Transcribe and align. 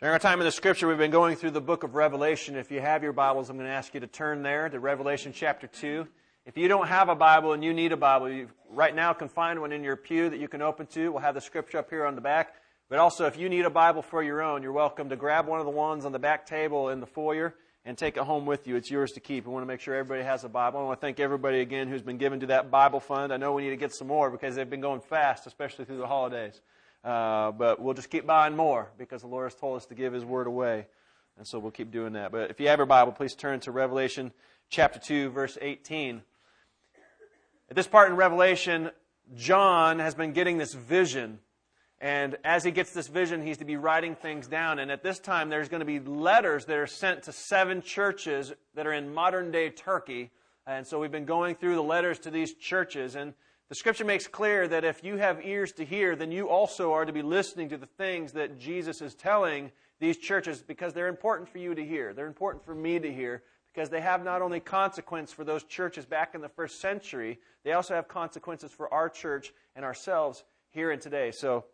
During 0.00 0.14
our 0.14 0.18
time 0.18 0.40
in 0.40 0.46
the 0.46 0.50
scripture, 0.50 0.88
we've 0.88 0.96
been 0.96 1.10
going 1.10 1.36
through 1.36 1.50
the 1.50 1.60
book 1.60 1.82
of 1.82 1.94
Revelation. 1.94 2.56
If 2.56 2.70
you 2.70 2.80
have 2.80 3.02
your 3.02 3.12
Bibles, 3.12 3.50
I'm 3.50 3.58
going 3.58 3.68
to 3.68 3.74
ask 3.74 3.92
you 3.92 4.00
to 4.00 4.06
turn 4.06 4.42
there 4.42 4.66
to 4.66 4.80
Revelation 4.80 5.30
chapter 5.34 5.66
2. 5.66 6.06
If 6.46 6.56
you 6.56 6.68
don't 6.68 6.88
have 6.88 7.10
a 7.10 7.14
Bible 7.14 7.52
and 7.52 7.62
you 7.62 7.74
need 7.74 7.92
a 7.92 7.98
Bible, 7.98 8.30
you 8.30 8.48
right 8.70 8.96
now 8.96 9.12
can 9.12 9.28
find 9.28 9.60
one 9.60 9.72
in 9.72 9.84
your 9.84 9.96
pew 9.96 10.30
that 10.30 10.40
you 10.40 10.48
can 10.48 10.62
open 10.62 10.86
to. 10.94 11.10
We'll 11.10 11.20
have 11.20 11.34
the 11.34 11.40
scripture 11.42 11.76
up 11.76 11.90
here 11.90 12.06
on 12.06 12.14
the 12.14 12.22
back. 12.22 12.54
But 12.88 12.98
also, 12.98 13.26
if 13.26 13.36
you 13.36 13.50
need 13.50 13.66
a 13.66 13.70
Bible 13.70 14.00
for 14.00 14.22
your 14.22 14.40
own, 14.40 14.62
you're 14.62 14.72
welcome 14.72 15.10
to 15.10 15.16
grab 15.16 15.46
one 15.46 15.60
of 15.60 15.66
the 15.66 15.70
ones 15.70 16.06
on 16.06 16.12
the 16.12 16.18
back 16.18 16.46
table 16.46 16.88
in 16.88 17.00
the 17.00 17.06
foyer 17.06 17.54
and 17.84 17.98
take 17.98 18.16
it 18.16 18.22
home 18.22 18.46
with 18.46 18.66
you. 18.66 18.76
It's 18.76 18.90
yours 18.90 19.12
to 19.12 19.20
keep. 19.20 19.44
We 19.44 19.52
want 19.52 19.64
to 19.64 19.68
make 19.68 19.80
sure 19.80 19.94
everybody 19.94 20.24
has 20.24 20.44
a 20.44 20.48
Bible. 20.48 20.80
I 20.80 20.84
want 20.84 20.98
to 20.98 21.06
thank 21.06 21.20
everybody 21.20 21.60
again 21.60 21.88
who's 21.88 22.00
been 22.00 22.16
given 22.16 22.40
to 22.40 22.46
that 22.46 22.70
Bible 22.70 23.00
fund. 23.00 23.34
I 23.34 23.36
know 23.36 23.52
we 23.52 23.64
need 23.64 23.70
to 23.70 23.76
get 23.76 23.92
some 23.92 24.08
more 24.08 24.30
because 24.30 24.54
they've 24.54 24.70
been 24.70 24.80
going 24.80 25.02
fast, 25.02 25.46
especially 25.46 25.84
through 25.84 25.98
the 25.98 26.06
holidays. 26.06 26.62
Uh, 27.02 27.52
but 27.52 27.80
we'll 27.80 27.94
just 27.94 28.10
keep 28.10 28.26
buying 28.26 28.56
more 28.56 28.90
because 28.98 29.22
the 29.22 29.28
Lord 29.28 29.50
has 29.50 29.54
told 29.54 29.76
us 29.76 29.86
to 29.86 29.94
give 29.94 30.12
His 30.12 30.24
word 30.24 30.46
away. 30.46 30.86
And 31.38 31.46
so 31.46 31.58
we'll 31.58 31.70
keep 31.70 31.90
doing 31.90 32.12
that. 32.14 32.32
But 32.32 32.50
if 32.50 32.60
you 32.60 32.68
have 32.68 32.78
your 32.78 32.86
Bible, 32.86 33.12
please 33.12 33.34
turn 33.34 33.60
to 33.60 33.70
Revelation 33.70 34.32
chapter 34.68 34.98
2, 34.98 35.30
verse 35.30 35.56
18. 35.60 36.22
At 37.70 37.76
this 37.76 37.86
part 37.86 38.10
in 38.10 38.16
Revelation, 38.16 38.90
John 39.36 40.00
has 40.00 40.14
been 40.14 40.32
getting 40.32 40.58
this 40.58 40.74
vision. 40.74 41.38
And 42.00 42.36
as 42.44 42.64
he 42.64 42.70
gets 42.70 42.92
this 42.92 43.08
vision, 43.08 43.46
he's 43.46 43.58
to 43.58 43.64
be 43.64 43.76
writing 43.76 44.16
things 44.16 44.48
down. 44.48 44.78
And 44.78 44.90
at 44.90 45.02
this 45.02 45.18
time, 45.18 45.48
there's 45.48 45.68
going 45.68 45.80
to 45.80 45.86
be 45.86 46.00
letters 46.00 46.64
that 46.66 46.76
are 46.76 46.86
sent 46.86 47.24
to 47.24 47.32
seven 47.32 47.80
churches 47.80 48.52
that 48.74 48.86
are 48.86 48.92
in 48.92 49.14
modern 49.14 49.50
day 49.50 49.70
Turkey. 49.70 50.30
And 50.66 50.86
so 50.86 50.98
we've 50.98 51.12
been 51.12 51.26
going 51.26 51.54
through 51.54 51.74
the 51.74 51.82
letters 51.82 52.18
to 52.20 52.30
these 52.30 52.54
churches. 52.54 53.16
And 53.16 53.34
the 53.70 53.76
scripture 53.76 54.04
makes 54.04 54.26
clear 54.26 54.66
that 54.66 54.84
if 54.84 55.04
you 55.04 55.16
have 55.16 55.46
ears 55.46 55.70
to 55.74 55.84
hear, 55.84 56.16
then 56.16 56.32
you 56.32 56.48
also 56.48 56.92
are 56.92 57.04
to 57.04 57.12
be 57.12 57.22
listening 57.22 57.68
to 57.68 57.76
the 57.76 57.86
things 57.86 58.32
that 58.32 58.58
Jesus 58.58 59.00
is 59.00 59.14
telling 59.14 59.70
these 60.00 60.18
churches 60.18 60.60
because 60.60 60.92
they're 60.92 61.06
important 61.06 61.48
for 61.48 61.58
you 61.58 61.72
to 61.76 61.84
hear. 61.84 62.12
They're 62.12 62.26
important 62.26 62.64
for 62.64 62.74
me 62.74 62.98
to 62.98 63.12
hear 63.12 63.44
because 63.72 63.88
they 63.88 64.00
have 64.00 64.24
not 64.24 64.42
only 64.42 64.58
consequence 64.58 65.32
for 65.32 65.44
those 65.44 65.62
churches 65.62 66.04
back 66.04 66.34
in 66.34 66.40
the 66.40 66.48
first 66.48 66.80
century, 66.80 67.38
they 67.62 67.72
also 67.72 67.94
have 67.94 68.08
consequences 68.08 68.72
for 68.72 68.92
our 68.92 69.08
church 69.08 69.52
and 69.76 69.84
ourselves 69.84 70.42
here 70.70 70.90
and 70.90 71.00
today. 71.00 71.30
So 71.30 71.64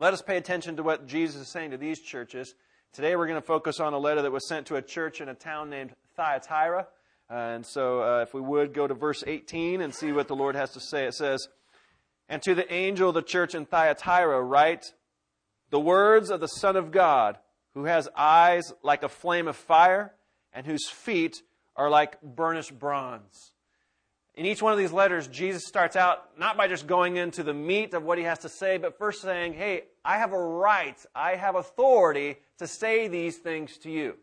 let 0.00 0.12
us 0.12 0.22
pay 0.22 0.38
attention 0.38 0.74
to 0.76 0.82
what 0.82 1.06
Jesus 1.06 1.42
is 1.42 1.48
saying 1.48 1.70
to 1.70 1.76
these 1.76 2.00
churches. 2.00 2.56
Today 2.92 3.14
we're 3.14 3.28
going 3.28 3.40
to 3.40 3.46
focus 3.46 3.78
on 3.78 3.92
a 3.92 3.98
letter 3.98 4.22
that 4.22 4.32
was 4.32 4.48
sent 4.48 4.66
to 4.66 4.74
a 4.74 4.82
church 4.82 5.20
in 5.20 5.28
a 5.28 5.34
town 5.34 5.70
named 5.70 5.92
Thyatira. 6.16 6.88
And 7.30 7.66
so, 7.66 8.02
uh, 8.02 8.22
if 8.22 8.32
we 8.32 8.40
would 8.40 8.72
go 8.72 8.86
to 8.86 8.94
verse 8.94 9.22
18 9.26 9.82
and 9.82 9.94
see 9.94 10.12
what 10.12 10.28
the 10.28 10.36
Lord 10.36 10.54
has 10.54 10.70
to 10.70 10.80
say, 10.80 11.04
it 11.04 11.14
says, 11.14 11.48
And 12.28 12.40
to 12.42 12.54
the 12.54 12.72
angel 12.72 13.10
of 13.10 13.14
the 13.14 13.22
church 13.22 13.54
in 13.54 13.66
Thyatira, 13.66 14.42
write 14.42 14.94
the 15.70 15.80
words 15.80 16.30
of 16.30 16.40
the 16.40 16.46
Son 16.46 16.76
of 16.76 16.90
God, 16.90 17.38
who 17.74 17.84
has 17.84 18.08
eyes 18.16 18.72
like 18.82 19.02
a 19.02 19.08
flame 19.08 19.46
of 19.46 19.56
fire, 19.56 20.14
and 20.54 20.66
whose 20.66 20.88
feet 20.88 21.42
are 21.76 21.90
like 21.90 22.20
burnished 22.22 22.78
bronze. 22.78 23.52
In 24.34 24.46
each 24.46 24.62
one 24.62 24.72
of 24.72 24.78
these 24.78 24.92
letters, 24.92 25.26
Jesus 25.28 25.66
starts 25.66 25.96
out 25.96 26.38
not 26.38 26.56
by 26.56 26.68
just 26.68 26.86
going 26.86 27.16
into 27.16 27.42
the 27.42 27.52
meat 27.52 27.92
of 27.92 28.04
what 28.04 28.18
he 28.18 28.24
has 28.24 28.38
to 28.40 28.48
say, 28.48 28.78
but 28.78 28.96
first 28.96 29.20
saying, 29.20 29.52
Hey, 29.52 29.82
I 30.02 30.16
have 30.16 30.32
a 30.32 30.38
right, 30.38 30.96
I 31.14 31.34
have 31.34 31.56
authority 31.56 32.36
to 32.58 32.66
say 32.66 33.08
these 33.08 33.36
things 33.36 33.76
to 33.78 33.90
you. 33.90 34.14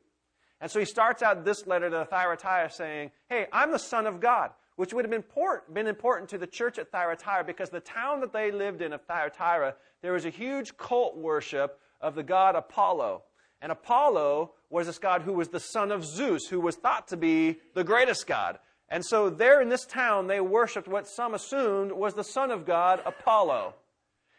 And 0.65 0.71
so 0.71 0.79
he 0.79 0.85
starts 0.85 1.21
out 1.21 1.45
this 1.45 1.67
letter 1.67 1.91
to 1.91 2.05
Thyatira 2.05 2.71
saying, 2.71 3.11
Hey, 3.29 3.45
I'm 3.53 3.71
the 3.71 3.77
Son 3.77 4.07
of 4.07 4.19
God, 4.19 4.49
which 4.77 4.95
would 4.95 5.05
have 5.05 5.11
been 5.11 5.19
important, 5.19 5.75
been 5.75 5.85
important 5.85 6.31
to 6.31 6.39
the 6.39 6.47
church 6.47 6.79
at 6.79 6.91
Thyatira 6.91 7.43
because 7.43 7.69
the 7.69 7.79
town 7.79 8.19
that 8.21 8.33
they 8.33 8.49
lived 8.49 8.81
in 8.81 8.91
of 8.91 9.03
Thyatira, 9.03 9.75
there 10.01 10.13
was 10.13 10.25
a 10.25 10.31
huge 10.31 10.75
cult 10.75 11.17
worship 11.17 11.79
of 12.01 12.15
the 12.15 12.23
god 12.23 12.55
Apollo. 12.55 13.21
And 13.61 13.71
Apollo 13.71 14.53
was 14.71 14.87
this 14.87 14.97
god 14.97 15.21
who 15.21 15.33
was 15.33 15.49
the 15.49 15.59
son 15.59 15.91
of 15.91 16.03
Zeus, 16.03 16.47
who 16.47 16.59
was 16.59 16.77
thought 16.77 17.09
to 17.09 17.15
be 17.15 17.59
the 17.75 17.83
greatest 17.83 18.25
god. 18.25 18.57
And 18.89 19.05
so 19.05 19.29
there 19.29 19.61
in 19.61 19.69
this 19.69 19.85
town, 19.85 20.25
they 20.25 20.41
worshiped 20.41 20.87
what 20.87 21.07
some 21.07 21.35
assumed 21.35 21.91
was 21.91 22.15
the 22.15 22.23
son 22.23 22.49
of 22.49 22.65
God, 22.65 23.03
Apollo. 23.05 23.75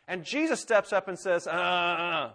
And 0.09 0.25
Jesus 0.25 0.61
steps 0.61 0.93
up 0.93 1.06
and 1.06 1.17
says, 1.17 1.47
uh, 1.47 1.50
uh, 1.50 1.55
uh 1.55 2.31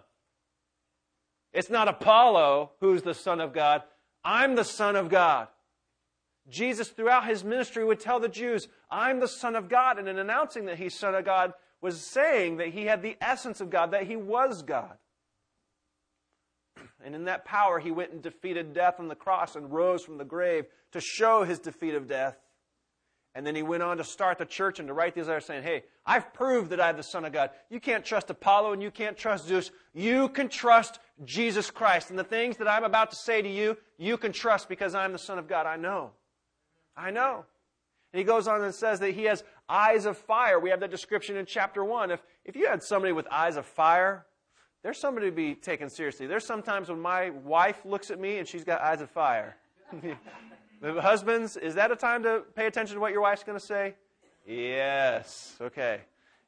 it's 1.52 1.70
not 1.70 1.88
Apollo 1.88 2.72
who's 2.80 3.02
the 3.02 3.14
Son 3.14 3.40
of 3.40 3.52
God. 3.52 3.82
I'm 4.24 4.54
the 4.54 4.64
Son 4.64 4.96
of 4.96 5.08
God. 5.08 5.48
Jesus, 6.48 6.88
throughout 6.88 7.26
his 7.26 7.44
ministry, 7.44 7.84
would 7.84 8.00
tell 8.00 8.20
the 8.20 8.28
Jews, 8.28 8.68
I'm 8.90 9.20
the 9.20 9.28
Son 9.28 9.56
of 9.56 9.68
God. 9.68 9.98
And 9.98 10.08
in 10.08 10.18
announcing 10.18 10.66
that 10.66 10.78
he's 10.78 10.94
Son 10.94 11.14
of 11.14 11.24
God, 11.24 11.52
was 11.80 12.00
saying 12.00 12.58
that 12.58 12.68
he 12.68 12.84
had 12.86 13.02
the 13.02 13.16
essence 13.20 13.60
of 13.60 13.70
God, 13.70 13.90
that 13.90 14.06
he 14.06 14.16
was 14.16 14.62
God. 14.62 14.96
And 17.04 17.14
in 17.14 17.24
that 17.24 17.44
power, 17.44 17.80
he 17.80 17.90
went 17.90 18.12
and 18.12 18.22
defeated 18.22 18.72
death 18.72 19.00
on 19.00 19.08
the 19.08 19.14
cross 19.14 19.56
and 19.56 19.72
rose 19.72 20.04
from 20.04 20.18
the 20.18 20.24
grave 20.24 20.66
to 20.92 21.00
show 21.00 21.42
his 21.42 21.58
defeat 21.58 21.94
of 21.94 22.08
death. 22.08 22.38
And 23.34 23.46
then 23.46 23.54
he 23.54 23.62
went 23.62 23.82
on 23.82 23.96
to 23.96 24.04
start 24.04 24.38
the 24.38 24.44
church 24.44 24.78
and 24.78 24.88
to 24.88 24.94
write 24.94 25.14
these 25.14 25.26
letters 25.26 25.46
saying, 25.46 25.62
Hey, 25.62 25.84
I've 26.04 26.34
proved 26.34 26.70
that 26.70 26.80
I'm 26.80 26.96
the 26.96 27.02
Son 27.02 27.24
of 27.24 27.32
God. 27.32 27.50
You 27.70 27.80
can't 27.80 28.04
trust 28.04 28.28
Apollo 28.28 28.72
and 28.74 28.82
you 28.82 28.90
can't 28.90 29.16
trust 29.16 29.46
Zeus. 29.46 29.70
You 29.94 30.28
can 30.28 30.48
trust 30.48 30.98
Jesus 31.24 31.70
Christ. 31.70 32.10
And 32.10 32.18
the 32.18 32.24
things 32.24 32.58
that 32.58 32.68
I'm 32.68 32.84
about 32.84 33.10
to 33.10 33.16
say 33.16 33.40
to 33.40 33.48
you, 33.48 33.78
you 33.96 34.18
can 34.18 34.32
trust 34.32 34.68
because 34.68 34.94
I'm 34.94 35.12
the 35.12 35.18
Son 35.18 35.38
of 35.38 35.48
God. 35.48 35.66
I 35.66 35.76
know. 35.76 36.10
I 36.94 37.10
know. 37.10 37.46
And 38.12 38.18
he 38.18 38.24
goes 38.24 38.46
on 38.46 38.62
and 38.62 38.74
says 38.74 39.00
that 39.00 39.12
he 39.12 39.24
has 39.24 39.42
eyes 39.66 40.04
of 40.04 40.18
fire. 40.18 40.60
We 40.60 40.68
have 40.68 40.80
that 40.80 40.90
description 40.90 41.36
in 41.36 41.46
chapter 41.46 41.82
1. 41.82 42.10
If, 42.10 42.22
if 42.44 42.54
you 42.54 42.68
had 42.68 42.82
somebody 42.82 43.14
with 43.14 43.26
eyes 43.30 43.56
of 43.56 43.64
fire, 43.64 44.26
there's 44.82 44.98
somebody 44.98 45.30
to 45.30 45.32
be 45.32 45.54
taken 45.54 45.88
seriously. 45.88 46.26
There's 46.26 46.44
sometimes 46.44 46.90
when 46.90 47.00
my 47.00 47.30
wife 47.30 47.80
looks 47.86 48.10
at 48.10 48.20
me 48.20 48.38
and 48.38 48.46
she's 48.46 48.64
got 48.64 48.82
eyes 48.82 49.00
of 49.00 49.08
fire. 49.10 49.56
Husbands, 50.82 51.56
is 51.56 51.76
that 51.76 51.92
a 51.92 51.96
time 51.96 52.24
to 52.24 52.42
pay 52.56 52.66
attention 52.66 52.94
to 52.96 53.00
what 53.00 53.12
your 53.12 53.20
wife's 53.20 53.44
going 53.44 53.58
to 53.58 53.64
say? 53.64 53.94
Yes. 54.46 55.56
Okay. 55.60 56.00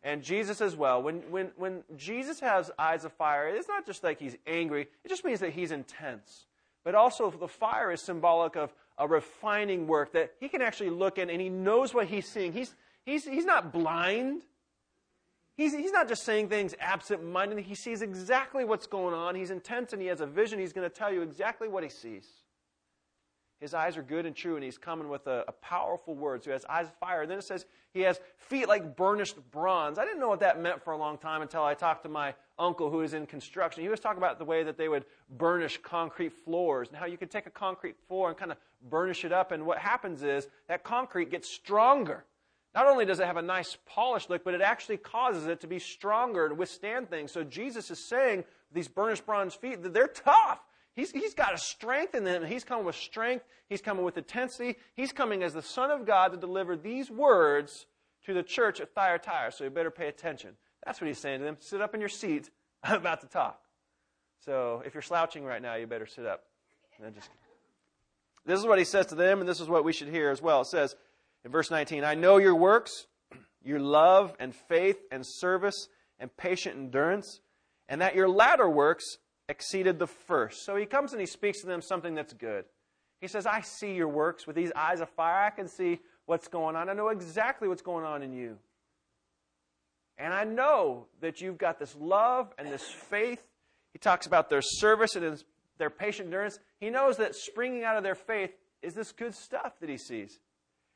And 0.02 0.22
Jesus 0.22 0.60
as 0.60 0.76
well. 0.76 1.02
When, 1.02 1.20
when, 1.30 1.52
when 1.56 1.82
Jesus 1.96 2.40
has 2.40 2.70
eyes 2.78 3.04
of 3.04 3.12
fire, 3.12 3.48
it's 3.48 3.68
not 3.68 3.86
just 3.86 4.02
like 4.02 4.18
he's 4.18 4.36
angry, 4.46 4.88
it 5.04 5.08
just 5.08 5.24
means 5.24 5.40
that 5.40 5.50
he's 5.50 5.70
intense. 5.70 6.46
But 6.82 6.94
also, 6.94 7.30
the 7.30 7.48
fire 7.48 7.92
is 7.92 8.00
symbolic 8.02 8.56
of 8.56 8.74
a 8.98 9.08
refining 9.08 9.86
work 9.86 10.12
that 10.12 10.34
he 10.38 10.48
can 10.48 10.60
actually 10.60 10.90
look 10.90 11.18
in 11.18 11.30
and 11.30 11.40
he 11.40 11.48
knows 11.48 11.94
what 11.94 12.06
he's 12.06 12.28
seeing. 12.28 12.52
He's, 12.52 12.74
he's, 13.06 13.24
he's 13.24 13.46
not 13.46 13.72
blind. 13.72 14.42
He's, 15.56 15.72
he's 15.72 15.92
not 15.92 16.08
just 16.08 16.24
saying 16.24 16.48
things 16.48 16.74
absent 16.80 17.24
mindedly. 17.24 17.62
He 17.62 17.74
sees 17.74 18.02
exactly 18.02 18.64
what's 18.64 18.86
going 18.86 19.14
on. 19.14 19.34
He's 19.34 19.50
intense 19.50 19.92
and 19.92 20.02
he 20.02 20.08
has 20.08 20.20
a 20.20 20.26
vision. 20.26 20.58
He's 20.58 20.72
going 20.72 20.88
to 20.88 20.94
tell 20.94 21.12
you 21.12 21.22
exactly 21.22 21.68
what 21.68 21.82
he 21.82 21.88
sees. 21.88 22.26
His 23.64 23.72
eyes 23.72 23.96
are 23.96 24.02
good 24.02 24.26
and 24.26 24.36
true, 24.36 24.56
and 24.56 24.62
he's 24.62 24.76
coming 24.76 25.08
with 25.08 25.26
a, 25.26 25.42
a 25.48 25.52
powerful 25.52 26.14
word. 26.14 26.44
So 26.44 26.50
he 26.50 26.52
has 26.52 26.66
eyes 26.68 26.88
of 26.88 26.94
fire. 26.96 27.22
And 27.22 27.30
then 27.30 27.38
it 27.38 27.44
says 27.44 27.64
he 27.94 28.00
has 28.00 28.20
feet 28.36 28.68
like 28.68 28.94
burnished 28.94 29.36
bronze. 29.52 29.98
I 29.98 30.04
didn't 30.04 30.20
know 30.20 30.28
what 30.28 30.40
that 30.40 30.60
meant 30.60 30.84
for 30.84 30.92
a 30.92 30.98
long 30.98 31.16
time 31.16 31.40
until 31.40 31.64
I 31.64 31.72
talked 31.72 32.02
to 32.02 32.10
my 32.10 32.34
uncle 32.58 32.90
who 32.90 33.00
is 33.00 33.14
in 33.14 33.24
construction. 33.24 33.82
He 33.82 33.88
was 33.88 34.00
talking 34.00 34.18
about 34.18 34.38
the 34.38 34.44
way 34.44 34.64
that 34.64 34.76
they 34.76 34.90
would 34.90 35.06
burnish 35.38 35.80
concrete 35.82 36.34
floors 36.44 36.88
and 36.88 36.98
how 36.98 37.06
you 37.06 37.16
could 37.16 37.30
take 37.30 37.46
a 37.46 37.50
concrete 37.50 37.96
floor 38.06 38.28
and 38.28 38.36
kind 38.36 38.52
of 38.52 38.58
burnish 38.90 39.24
it 39.24 39.32
up. 39.32 39.50
And 39.50 39.64
what 39.64 39.78
happens 39.78 40.22
is 40.22 40.46
that 40.68 40.84
concrete 40.84 41.30
gets 41.30 41.48
stronger. 41.48 42.26
Not 42.74 42.86
only 42.86 43.06
does 43.06 43.18
it 43.18 43.24
have 43.26 43.38
a 43.38 43.42
nice 43.42 43.78
polished 43.86 44.28
look, 44.28 44.44
but 44.44 44.52
it 44.52 44.60
actually 44.60 44.98
causes 44.98 45.46
it 45.46 45.62
to 45.62 45.66
be 45.66 45.78
stronger 45.78 46.44
and 46.44 46.58
withstand 46.58 47.08
things. 47.08 47.32
So 47.32 47.42
Jesus 47.44 47.90
is 47.90 47.98
saying 47.98 48.44
these 48.74 48.88
burnished 48.88 49.24
bronze 49.24 49.54
feet, 49.54 49.78
they're 49.94 50.06
tough. 50.06 50.60
He's, 50.94 51.10
he's 51.10 51.34
got 51.34 51.54
a 51.54 51.58
strength 51.58 52.14
in 52.14 52.24
him. 52.24 52.44
He's 52.44 52.62
coming 52.62 52.84
with 52.84 52.94
strength. 52.94 53.44
He's 53.68 53.80
coming 53.80 54.04
with 54.04 54.16
intensity. 54.16 54.76
He's 54.94 55.12
coming 55.12 55.42
as 55.42 55.52
the 55.52 55.62
Son 55.62 55.90
of 55.90 56.06
God 56.06 56.32
to 56.32 56.38
deliver 56.38 56.76
these 56.76 57.10
words 57.10 57.86
to 58.26 58.34
the 58.34 58.42
church 58.42 58.80
at 58.80 58.94
Thyatira. 58.94 59.50
So 59.52 59.64
you 59.64 59.70
better 59.70 59.90
pay 59.90 60.06
attention. 60.06 60.50
That's 60.84 61.00
what 61.00 61.08
he's 61.08 61.18
saying 61.18 61.40
to 61.40 61.44
them. 61.44 61.56
Sit 61.58 61.80
up 61.80 61.94
in 61.94 62.00
your 62.00 62.08
seat. 62.08 62.50
I'm 62.84 62.96
about 62.96 63.20
to 63.22 63.26
talk. 63.26 63.60
So 64.44 64.82
if 64.86 64.94
you're 64.94 65.02
slouching 65.02 65.44
right 65.44 65.60
now, 65.60 65.74
you 65.74 65.86
better 65.86 66.06
sit 66.06 66.26
up. 66.26 66.44
Just... 67.14 67.30
This 68.46 68.60
is 68.60 68.66
what 68.66 68.78
he 68.78 68.84
says 68.84 69.06
to 69.06 69.14
them, 69.14 69.40
and 69.40 69.48
this 69.48 69.60
is 69.60 69.68
what 69.68 69.84
we 69.84 69.92
should 69.92 70.08
hear 70.08 70.30
as 70.30 70.40
well. 70.40 70.60
It 70.60 70.66
says 70.66 70.94
in 71.44 71.50
verse 71.50 71.70
19, 71.70 72.04
I 72.04 72.14
know 72.14 72.36
your 72.36 72.54
works, 72.54 73.06
your 73.64 73.80
love 73.80 74.34
and 74.38 74.54
faith 74.54 74.98
and 75.10 75.26
service 75.26 75.88
and 76.20 76.34
patient 76.36 76.76
endurance, 76.76 77.40
and 77.88 78.00
that 78.00 78.14
your 78.14 78.28
latter 78.28 78.68
works 78.68 79.18
exceeded 79.48 79.98
the 79.98 80.06
first. 80.06 80.64
So 80.64 80.76
he 80.76 80.86
comes 80.86 81.12
and 81.12 81.20
he 81.20 81.26
speaks 81.26 81.60
to 81.60 81.66
them 81.66 81.82
something 81.82 82.14
that's 82.14 82.32
good. 82.32 82.64
He 83.20 83.28
says, 83.28 83.46
I 83.46 83.60
see 83.60 83.94
your 83.94 84.08
works 84.08 84.46
with 84.46 84.56
these 84.56 84.72
eyes 84.76 85.00
of 85.00 85.08
fire. 85.10 85.46
I 85.46 85.50
can 85.50 85.68
see 85.68 86.00
what's 86.26 86.48
going 86.48 86.76
on. 86.76 86.88
I 86.88 86.92
know 86.92 87.08
exactly 87.08 87.68
what's 87.68 87.82
going 87.82 88.04
on 88.04 88.22
in 88.22 88.32
you. 88.32 88.58
And 90.18 90.32
I 90.32 90.44
know 90.44 91.06
that 91.20 91.40
you've 91.40 91.58
got 91.58 91.78
this 91.78 91.96
love 91.98 92.52
and 92.58 92.68
this 92.68 92.84
faith. 92.84 93.42
He 93.92 93.98
talks 93.98 94.26
about 94.26 94.48
their 94.48 94.62
service 94.62 95.16
and 95.16 95.42
their 95.78 95.90
patient 95.90 96.26
endurance. 96.26 96.58
He 96.80 96.90
knows 96.90 97.16
that 97.16 97.34
springing 97.34 97.84
out 97.84 97.96
of 97.96 98.02
their 98.02 98.14
faith 98.14 98.50
is 98.82 98.94
this 98.94 99.12
good 99.12 99.34
stuff 99.34 99.80
that 99.80 99.88
he 99.88 99.96
sees. 99.96 100.38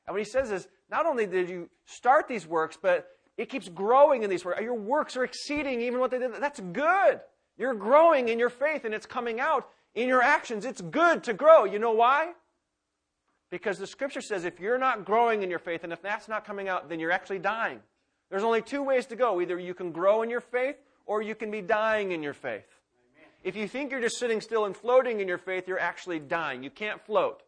And 0.07 0.15
what 0.15 0.21
he 0.21 0.31
says 0.31 0.51
is, 0.51 0.69
not 0.91 1.07
only 1.07 1.27
did 1.27 1.49
you 1.49 1.69
start 1.85 2.29
these 2.29 2.47
works, 2.47 2.79
but 2.81 3.09
it 3.37 3.49
keeps 3.49 3.69
growing 3.69 4.23
in 4.23 4.31
these 4.31 4.45
works. 4.45 4.61
Your 4.61 4.75
works 4.75 5.17
are 5.17 5.25
exceeding 5.25 5.81
even 5.81 6.01
what 6.01 6.11
they 6.11 6.19
did. 6.19 6.33
That's 6.41 6.61
good. 6.61 7.21
You're 7.59 7.75
growing 7.75 8.29
in 8.29 8.39
your 8.39 8.49
faith 8.49 8.85
and 8.85 8.95
it's 8.95 9.07
coming 9.07 9.41
out 9.41 9.69
in 9.95 10.09
your 10.09 10.23
actions. 10.23 10.65
It's 10.65 10.81
good 10.81 11.25
to 11.25 11.35
grow. 11.35 11.65
You 11.65 11.79
know 11.79 11.93
why? 11.93 12.33
Because 13.51 13.79
the 13.79 13.87
scripture 13.87 14.21
says 14.21 14.45
if 14.45 14.61
you're 14.61 14.79
not 14.79 15.05
growing 15.05 15.43
in 15.43 15.51
your 15.51 15.59
faith 15.59 15.85
and 15.85 15.93
if 15.93 16.01
that's 16.01 16.29
not 16.29 16.45
coming 16.45 16.69
out, 16.69 16.89
then 16.89 17.01
you're 17.01 17.11
actually 17.11 17.41
dying. 17.41 17.81
There's 18.31 18.45
only 18.45 18.63
two 18.63 18.83
ways 18.83 19.07
to 19.07 19.17
go. 19.17 19.41
Either 19.41 19.59
you 19.59 19.75
can 19.75 19.91
grow 19.91 20.23
in 20.23 20.31
your 20.31 20.41
faith 20.41 20.77
or 21.07 21.21
you 21.21 21.35
can 21.35 21.51
be 21.51 21.61
dying 21.61 22.13
in 22.13 22.23
your 22.23 22.35
faith. 22.35 22.67
If 23.43 23.57
you 23.57 23.67
think 23.67 23.91
you're 23.91 24.01
just 24.01 24.19
sitting 24.19 24.41
still 24.41 24.65
and 24.65 24.77
floating 24.77 25.21
in 25.21 25.29
your 25.29 25.39
faith, 25.39 25.67
you're 25.67 25.79
actually 25.79 26.19
dying. 26.19 26.63
You 26.63 26.71
can't 26.71 27.01
float. 27.01 27.43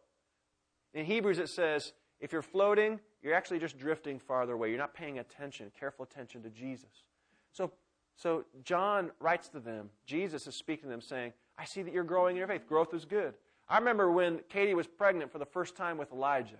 In 0.93 1.05
Hebrews, 1.05 1.37
it 1.37 1.49
says 1.49 1.93
if 2.19 2.31
you're 2.31 2.41
floating, 2.41 2.99
you're 3.21 3.35
actually 3.35 3.59
just 3.59 3.77
drifting 3.77 4.19
farther 4.19 4.53
away. 4.53 4.69
You're 4.69 4.79
not 4.79 4.93
paying 4.93 5.19
attention, 5.19 5.71
careful 5.79 6.03
attention 6.03 6.41
to 6.43 6.49
Jesus. 6.49 7.03
So, 7.51 7.71
so 8.21 8.45
John 8.63 9.11
writes 9.19 9.49
to 9.49 9.59
them. 9.59 9.89
Jesus 10.05 10.45
is 10.45 10.55
speaking 10.55 10.83
to 10.83 10.89
them, 10.89 11.01
saying, 11.01 11.33
I 11.57 11.65
see 11.65 11.81
that 11.81 11.93
you're 11.93 12.03
growing 12.03 12.35
in 12.35 12.37
your 12.37 12.47
faith. 12.47 12.67
Growth 12.67 12.93
is 12.93 13.05
good. 13.05 13.33
I 13.67 13.79
remember 13.79 14.11
when 14.11 14.41
Katie 14.49 14.73
was 14.73 14.85
pregnant 14.85 15.31
for 15.31 15.39
the 15.39 15.45
first 15.45 15.75
time 15.75 15.97
with 15.97 16.11
Elijah. 16.11 16.59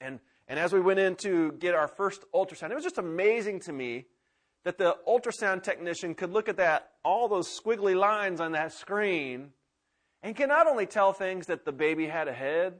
And, 0.00 0.20
and 0.46 0.58
as 0.58 0.72
we 0.72 0.80
went 0.80 1.00
in 1.00 1.16
to 1.16 1.52
get 1.52 1.74
our 1.74 1.88
first 1.88 2.24
ultrasound, 2.32 2.70
it 2.70 2.74
was 2.74 2.84
just 2.84 2.98
amazing 2.98 3.60
to 3.60 3.72
me 3.72 4.06
that 4.64 4.78
the 4.78 4.96
ultrasound 5.08 5.64
technician 5.64 6.14
could 6.14 6.30
look 6.30 6.48
at 6.48 6.58
that, 6.58 6.92
all 7.04 7.26
those 7.28 7.48
squiggly 7.48 7.96
lines 7.96 8.40
on 8.40 8.52
that 8.52 8.72
screen, 8.72 9.50
and 10.22 10.36
can 10.36 10.48
not 10.48 10.68
only 10.68 10.86
tell 10.86 11.12
things 11.12 11.46
that 11.46 11.64
the 11.64 11.72
baby 11.72 12.06
had 12.06 12.28
a 12.28 12.32
head, 12.32 12.74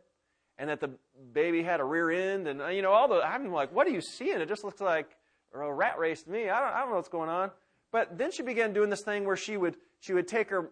and 0.59 0.71
that 0.71 0.79
the 0.79 0.91
baby 1.33 1.63
had 1.63 1.81
a 1.81 1.85
rear 1.85 2.11
end, 2.11 2.47
and 2.47 2.61
you 2.77 2.83
know 2.83 2.93
all 2.93 3.09
the. 3.09 3.17
I'm 3.17 3.51
like, 3.51 3.75
what 3.75 3.89
are 3.89 3.91
you 3.91 4.01
seeing? 4.01 4.41
It 4.41 4.49
just 4.49 4.63
looks 4.63 4.81
like 4.81 5.17
a 5.53 5.73
rat 5.73 5.99
race 5.99 6.23
to 6.23 6.31
me. 6.31 6.49
I 6.49 6.61
don't, 6.61 6.75
I 6.75 6.81
don't 6.81 6.91
know 6.91 6.97
what's 6.97 7.09
going 7.09 7.31
on. 7.31 7.51
But 7.93 8.19
then 8.19 8.33
she 8.33 8.43
began 8.43 8.73
doing 8.73 8.91
this 8.91 9.03
thing 9.03 9.25
where 9.25 9.37
she 9.37 9.57
would 9.57 9.77
she 10.01 10.15
would 10.15 10.27
take 10.27 10.51
her 10.51 10.71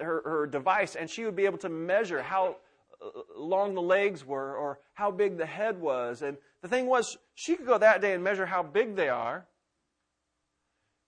her, 0.00 0.22
her 0.24 0.46
device 0.46 0.96
and 0.96 1.08
she 1.08 1.24
would 1.24 1.36
be 1.36 1.44
able 1.44 1.58
to 1.58 1.68
measure 1.68 2.22
how 2.22 2.56
uh, 3.00 3.08
long 3.36 3.74
the 3.74 3.82
legs 3.82 4.24
were 4.24 4.56
or 4.56 4.80
how 4.94 5.10
big 5.10 5.36
the 5.36 5.46
head 5.46 5.80
was. 5.80 6.22
And 6.22 6.36
the 6.62 6.68
thing 6.68 6.86
was, 6.86 7.16
she 7.34 7.54
could 7.54 7.66
go 7.66 7.78
that 7.78 8.00
day 8.00 8.14
and 8.14 8.24
measure 8.24 8.46
how 8.46 8.62
big 8.62 8.96
they 8.96 9.08
are. 9.08 9.46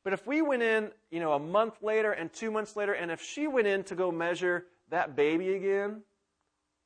But 0.04 0.12
if 0.12 0.26
we 0.26 0.40
went 0.40 0.62
in, 0.62 0.90
you 1.10 1.20
know, 1.20 1.32
a 1.32 1.38
month 1.38 1.82
later 1.82 2.12
and 2.12 2.32
two 2.32 2.50
months 2.50 2.76
later, 2.76 2.92
and 2.92 3.10
if 3.10 3.20
she 3.20 3.48
went 3.48 3.66
in 3.66 3.84
to 3.84 3.94
go 3.94 4.10
measure 4.10 4.66
that 4.90 5.14
baby 5.14 5.54
again, 5.54 6.02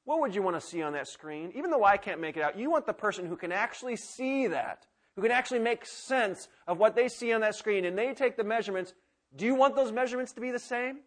what 0.05 0.21
would 0.21 0.35
you 0.35 0.43
want 0.43 0.61
to 0.61 0.67
see 0.67 0.83
on 0.83 0.93
that 0.95 1.09
screen? 1.09 1.53
Even 1.55 1.71
though 1.71 1.85
I 1.85 1.97
can't 1.97 2.21
make 2.21 2.37
it 2.37 2.43
out, 2.43 2.59
you 2.59 2.71
want 2.71 2.87
the 2.87 2.93
person 2.93 3.27
who 3.27 3.37
can 3.37 3.53
actually 3.53 3.97
see 3.97 4.49
that, 4.49 4.87
who 5.17 5.23
can 5.23 5.31
actually 5.31 5.61
make 5.61 5.87
sense 5.87 6.49
of 6.67 6.79
what 6.79 6.97
they 6.97 7.09
see 7.09 7.33
on 7.33 7.41
that 7.43 7.55
screen, 7.55 7.85
and 7.85 7.97
they 7.97 8.13
take 8.15 8.37
the 8.37 8.45
measurements. 8.45 8.95
Do 9.37 9.47
you 9.47 9.55
want 9.55 9.77
those 9.77 9.93
measurements 9.93 10.33
to 10.33 10.41
be 10.41 10.51
the 10.51 10.59
same? 10.59 11.01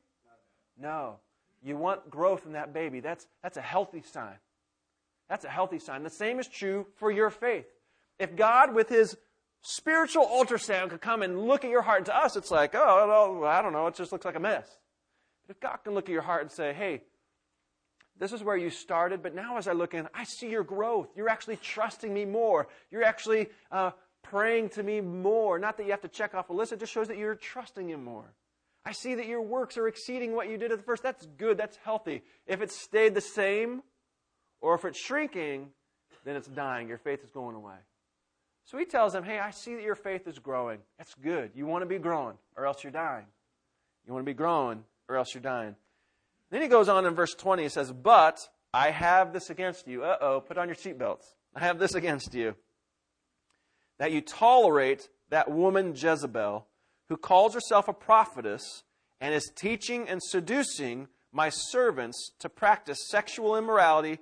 No. 0.80 1.18
You 1.64 1.76
want 1.76 2.10
growth 2.10 2.46
in 2.46 2.54
that 2.54 2.74
baby. 2.74 3.00
That's, 3.00 3.28
that's 3.44 3.58
a 3.58 3.62
healthy 3.62 4.02
sign. 4.02 4.36
That's 5.28 5.44
a 5.44 5.50
healthy 5.50 5.80
sign. 5.80 6.04
The 6.04 6.10
same 6.10 6.40
is 6.40 6.48
true 6.48 6.86
for 6.96 7.12
your 7.12 7.30
faith. 7.30 7.66
If 8.20 8.36
God, 8.36 8.74
with 8.74 8.90
His 8.90 9.18
spiritual 9.62 10.26
ultrasound, 10.26 10.92
could 10.92 11.02
come 11.02 11.22
and 11.22 11.42
look 11.46 11.66
at 11.66 11.72
your 11.72 11.82
heart, 11.82 11.98
and 11.98 12.06
to 12.06 12.16
us, 12.16 12.36
it's 12.36 12.52
like, 12.52 12.76
oh, 12.76 13.44
I 13.46 13.62
don't 13.62 13.74
know, 13.74 13.88
it 13.88 13.96
just 13.96 14.12
looks 14.12 14.26
like 14.26 14.36
a 14.36 14.40
mess. 14.40 14.78
But 15.46 15.56
if 15.56 15.60
God 15.60 15.78
can 15.84 15.94
look 15.94 16.06
at 16.06 16.14
your 16.14 16.22
heart 16.22 16.44
and 16.44 16.52
say, 16.52 16.74
hey, 16.74 17.02
this 18.20 18.34
is 18.34 18.44
where 18.44 18.58
you 18.58 18.70
started, 18.70 19.22
but 19.22 19.36
now 19.36 19.58
as 19.58 19.68
I 19.68 19.74
look 19.74 19.94
in, 19.94 20.08
I 20.14 20.24
see 20.24 20.50
your 20.50 20.64
growth. 20.64 21.10
You're 21.16 21.30
actually 21.30 21.58
trusting 21.58 22.14
me 22.14 22.26
more. 22.26 22.68
You're 22.92 23.04
actually 23.04 23.50
uh, 23.72 23.92
praying 24.24 24.70
to 24.70 24.84
me 24.84 25.02
more. 25.02 25.60
Not 25.60 25.78
that 25.78 25.86
you 25.86 25.92
have 25.92 26.02
to 26.02 26.08
check 26.08 26.34
off 26.34 26.50
a 26.50 26.54
list, 26.54 26.72
it 26.72 26.80
just 26.80 26.92
shows 26.92 27.08
that 27.08 27.18
you're 27.18 27.36
trusting 27.36 27.90
Him 27.90 28.04
more. 28.04 28.34
I 28.86 28.94
see 28.94 29.16
that 29.16 29.28
your 29.28 29.42
works 29.42 29.78
are 29.78 29.88
exceeding 29.88 30.34
what 30.34 30.50
you 30.50 30.58
did 30.58 30.72
at 30.72 30.78
the 30.78 30.84
first. 30.84 31.04
That's 31.04 31.26
good. 31.38 31.58
That's 31.58 31.78
healthy. 31.78 32.24
If 32.46 32.62
it 32.62 32.72
stayed 32.72 33.14
the 33.14 33.22
same, 33.22 33.84
or 34.62 34.76
if 34.76 34.86
it's 34.86 35.00
shrinking, 35.00 35.70
then 36.24 36.36
it's 36.36 36.48
dying. 36.48 36.88
Your 36.88 36.98
faith 36.98 37.24
is 37.24 37.30
going 37.30 37.56
away. 37.56 37.76
So 38.66 38.78
he 38.78 38.86
tells 38.86 39.14
them, 39.14 39.24
Hey, 39.24 39.40
I 39.40 39.52
see 39.52 39.76
that 39.76 39.84
your 39.84 39.96
faith 39.96 40.28
is 40.28 40.40
growing. 40.40 40.80
That's 40.98 41.14
good. 41.16 41.52
You 41.54 41.66
want 41.66 41.84
to 41.84 41.86
be 41.86 42.00
growing, 42.00 42.38
or 42.56 42.66
else 42.66 42.84
you're 42.84 42.92
dying. 42.92 43.26
You 44.06 44.14
want 44.14 44.26
to 44.26 44.30
be 44.30 44.36
growing, 44.36 44.84
or 45.10 45.18
else 45.18 45.34
you're 45.34 45.44
dying. 45.44 45.76
Then 46.50 46.62
he 46.62 46.68
goes 46.68 46.88
on 46.88 47.06
in 47.06 47.14
verse 47.14 47.34
20, 47.34 47.64
he 47.64 47.70
says, 47.70 47.92
But 47.92 48.40
I 48.74 48.92
have 48.92 49.34
this 49.34 49.50
against 49.50 49.88
you. 49.88 50.04
Uh 50.04 50.18
oh, 50.22 50.42
put 50.42 50.58
on 50.58 50.68
your 50.68 50.76
seatbelts. 50.76 51.24
I 51.56 51.62
have 51.62 51.80
this 51.80 51.96
against 51.96 52.34
you. 52.34 52.56
That 54.00 54.12
you 54.12 54.22
tolerate 54.22 55.10
that 55.30 55.52
woman 55.52 55.94
Jezebel, 55.96 56.68
who 57.10 57.18
calls 57.18 57.54
herself 57.54 57.88
a 57.88 57.94
prophetess 57.94 58.84
and 59.20 59.34
is 59.34 59.52
teaching 59.56 60.08
and 60.08 60.22
seducing 60.22 61.08
my 61.32 61.50
servants 61.50 62.32
to 62.40 62.50
practice 62.50 63.08
sexual 63.10 63.58
immorality 63.58 64.20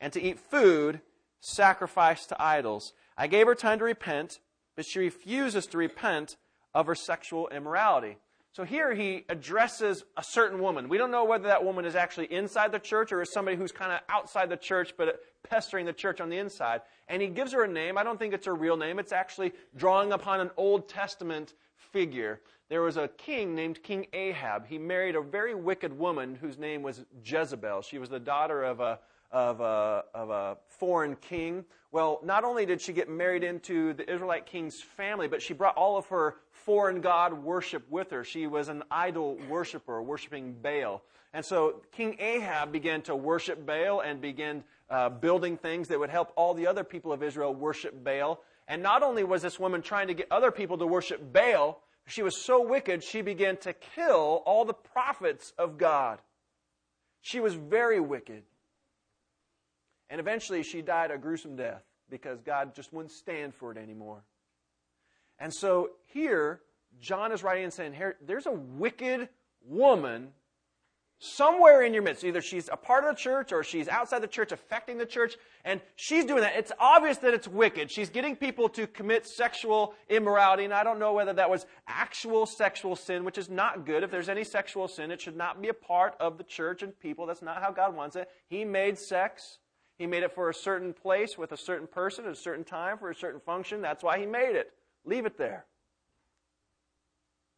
and 0.00 0.12
to 0.12 0.22
eat 0.22 0.38
food 0.38 1.00
sacrificed 1.40 2.30
to 2.30 2.42
idols. 2.42 2.92
I 3.16 3.26
gave 3.26 3.46
her 3.46 3.54
time 3.54 3.78
to 3.78 3.84
repent, 3.84 4.38
but 4.74 4.86
she 4.86 4.98
refuses 4.98 5.66
to 5.66 5.78
repent 5.78 6.36
of 6.74 6.86
her 6.86 6.94
sexual 6.94 7.48
immorality. 7.48 8.18
So 8.56 8.64
here 8.64 8.94
he 8.94 9.26
addresses 9.28 10.02
a 10.16 10.22
certain 10.22 10.62
woman. 10.62 10.88
We 10.88 10.96
don't 10.96 11.10
know 11.10 11.26
whether 11.26 11.48
that 11.48 11.62
woman 11.62 11.84
is 11.84 11.94
actually 11.94 12.32
inside 12.32 12.72
the 12.72 12.78
church 12.78 13.12
or 13.12 13.20
is 13.20 13.30
somebody 13.30 13.54
who's 13.54 13.70
kind 13.70 13.92
of 13.92 14.00
outside 14.08 14.48
the 14.48 14.56
church 14.56 14.94
but 14.96 15.20
pestering 15.46 15.84
the 15.84 15.92
church 15.92 16.22
on 16.22 16.30
the 16.30 16.38
inside. 16.38 16.80
And 17.06 17.20
he 17.20 17.28
gives 17.28 17.52
her 17.52 17.64
a 17.64 17.68
name. 17.68 17.98
I 17.98 18.02
don't 18.02 18.18
think 18.18 18.32
it's 18.32 18.46
her 18.46 18.54
real 18.54 18.78
name. 18.78 18.98
It's 18.98 19.12
actually 19.12 19.52
drawing 19.76 20.10
upon 20.12 20.40
an 20.40 20.48
Old 20.56 20.88
Testament 20.88 21.52
figure. 21.76 22.40
There 22.70 22.80
was 22.80 22.96
a 22.96 23.08
king 23.08 23.54
named 23.54 23.82
King 23.82 24.06
Ahab. 24.14 24.66
He 24.66 24.78
married 24.78 25.16
a 25.16 25.20
very 25.20 25.54
wicked 25.54 25.92
woman 25.92 26.34
whose 26.34 26.56
name 26.56 26.80
was 26.80 27.04
Jezebel. 27.22 27.82
She 27.82 27.98
was 27.98 28.08
the 28.08 28.20
daughter 28.20 28.64
of 28.64 28.80
a 28.80 29.00
of 29.32 29.60
a, 29.60 30.04
of 30.14 30.30
a 30.30 30.56
foreign 30.68 31.16
king. 31.16 31.64
Well, 31.92 32.20
not 32.24 32.44
only 32.44 32.64
did 32.64 32.80
she 32.80 32.92
get 32.92 33.08
married 33.10 33.44
into 33.44 33.92
the 33.92 34.10
Israelite 34.10 34.46
king's 34.46 34.80
family, 34.80 35.28
but 35.28 35.42
she 35.42 35.52
brought 35.52 35.76
all 35.76 35.98
of 35.98 36.06
her 36.06 36.36
foreign 36.66 37.00
god 37.00 37.32
worship 37.32 37.88
with 37.88 38.10
her. 38.10 38.24
She 38.24 38.46
was 38.46 38.68
an 38.68 38.82
idol 38.90 39.38
worshiper, 39.48 40.02
worshiping 40.02 40.56
Baal. 40.60 41.00
And 41.32 41.44
so 41.44 41.82
King 41.92 42.16
Ahab 42.18 42.72
began 42.72 43.02
to 43.02 43.14
worship 43.14 43.64
Baal 43.64 44.00
and 44.00 44.20
began 44.20 44.64
uh, 44.90 45.08
building 45.08 45.56
things 45.56 45.88
that 45.88 45.98
would 45.98 46.10
help 46.10 46.32
all 46.36 46.54
the 46.54 46.66
other 46.66 46.84
people 46.84 47.12
of 47.12 47.22
Israel 47.22 47.54
worship 47.54 48.04
Baal. 48.04 48.42
And 48.68 48.82
not 48.82 49.02
only 49.02 49.22
was 49.22 49.42
this 49.42 49.60
woman 49.60 49.80
trying 49.80 50.08
to 50.08 50.14
get 50.14 50.26
other 50.30 50.50
people 50.50 50.76
to 50.78 50.86
worship 50.86 51.32
Baal, 51.32 51.80
she 52.06 52.22
was 52.22 52.44
so 52.44 52.66
wicked, 52.66 53.02
she 53.02 53.22
began 53.22 53.56
to 53.58 53.72
kill 53.72 54.42
all 54.44 54.64
the 54.64 54.74
prophets 54.74 55.52
of 55.58 55.78
God. 55.78 56.18
She 57.20 57.40
was 57.40 57.54
very 57.54 58.00
wicked. 58.00 58.42
And 60.10 60.20
eventually 60.20 60.62
she 60.62 60.82
died 60.82 61.10
a 61.10 61.18
gruesome 61.18 61.56
death 61.56 61.82
because 62.10 62.40
God 62.40 62.74
just 62.74 62.92
wouldn't 62.92 63.12
stand 63.12 63.54
for 63.54 63.72
it 63.72 63.78
anymore. 63.78 64.22
And 65.38 65.52
so 65.52 65.90
here, 66.06 66.60
John 67.00 67.32
is 67.32 67.42
writing 67.42 67.64
and 67.64 67.72
saying, 67.72 67.92
here, 67.92 68.16
there's 68.26 68.46
a 68.46 68.52
wicked 68.52 69.28
woman 69.64 70.28
somewhere 71.18 71.82
in 71.82 71.94
your 71.94 72.02
midst. 72.02 72.24
Either 72.24 72.42
she's 72.42 72.68
a 72.70 72.76
part 72.76 73.04
of 73.04 73.14
the 73.14 73.20
church 73.20 73.52
or 73.52 73.64
she's 73.64 73.88
outside 73.88 74.20
the 74.20 74.26
church 74.26 74.52
affecting 74.52 74.98
the 74.98 75.06
church, 75.06 75.36
and 75.64 75.80
she's 75.96 76.24
doing 76.24 76.42
that. 76.42 76.56
It's 76.56 76.72
obvious 76.78 77.18
that 77.18 77.34
it's 77.34 77.48
wicked. 77.48 77.90
She's 77.90 78.10
getting 78.10 78.36
people 78.36 78.68
to 78.70 78.86
commit 78.86 79.26
sexual 79.26 79.94
immorality, 80.08 80.64
and 80.64 80.74
I 80.74 80.84
don't 80.84 80.98
know 80.98 81.12
whether 81.12 81.32
that 81.32 81.50
was 81.50 81.66
actual 81.88 82.46
sexual 82.46 82.96
sin, 82.96 83.24
which 83.24 83.38
is 83.38 83.48
not 83.48 83.86
good. 83.86 84.02
If 84.02 84.10
there's 84.10 84.28
any 84.28 84.44
sexual 84.44 84.88
sin, 84.88 85.10
it 85.10 85.20
should 85.20 85.36
not 85.36 85.60
be 85.60 85.68
a 85.68 85.74
part 85.74 86.14
of 86.20 86.38
the 86.38 86.44
church 86.44 86.82
and 86.82 86.98
people. 86.98 87.26
That's 87.26 87.42
not 87.42 87.62
how 87.62 87.70
God 87.70 87.94
wants 87.94 88.16
it. 88.16 88.28
He 88.48 88.64
made 88.64 88.98
sex. 88.98 89.58
He 89.98 90.06
made 90.06 90.22
it 90.22 90.34
for 90.34 90.50
a 90.50 90.54
certain 90.54 90.92
place 90.92 91.38
with 91.38 91.52
a 91.52 91.56
certain 91.56 91.86
person 91.86 92.26
at 92.26 92.32
a 92.32 92.36
certain 92.36 92.64
time 92.64 92.98
for 92.98 93.10
a 93.10 93.14
certain 93.14 93.40
function. 93.40 93.80
That's 93.80 94.04
why 94.04 94.18
He 94.18 94.26
made 94.26 94.54
it. 94.54 94.72
Leave 95.06 95.24
it 95.24 95.38
there. 95.38 95.64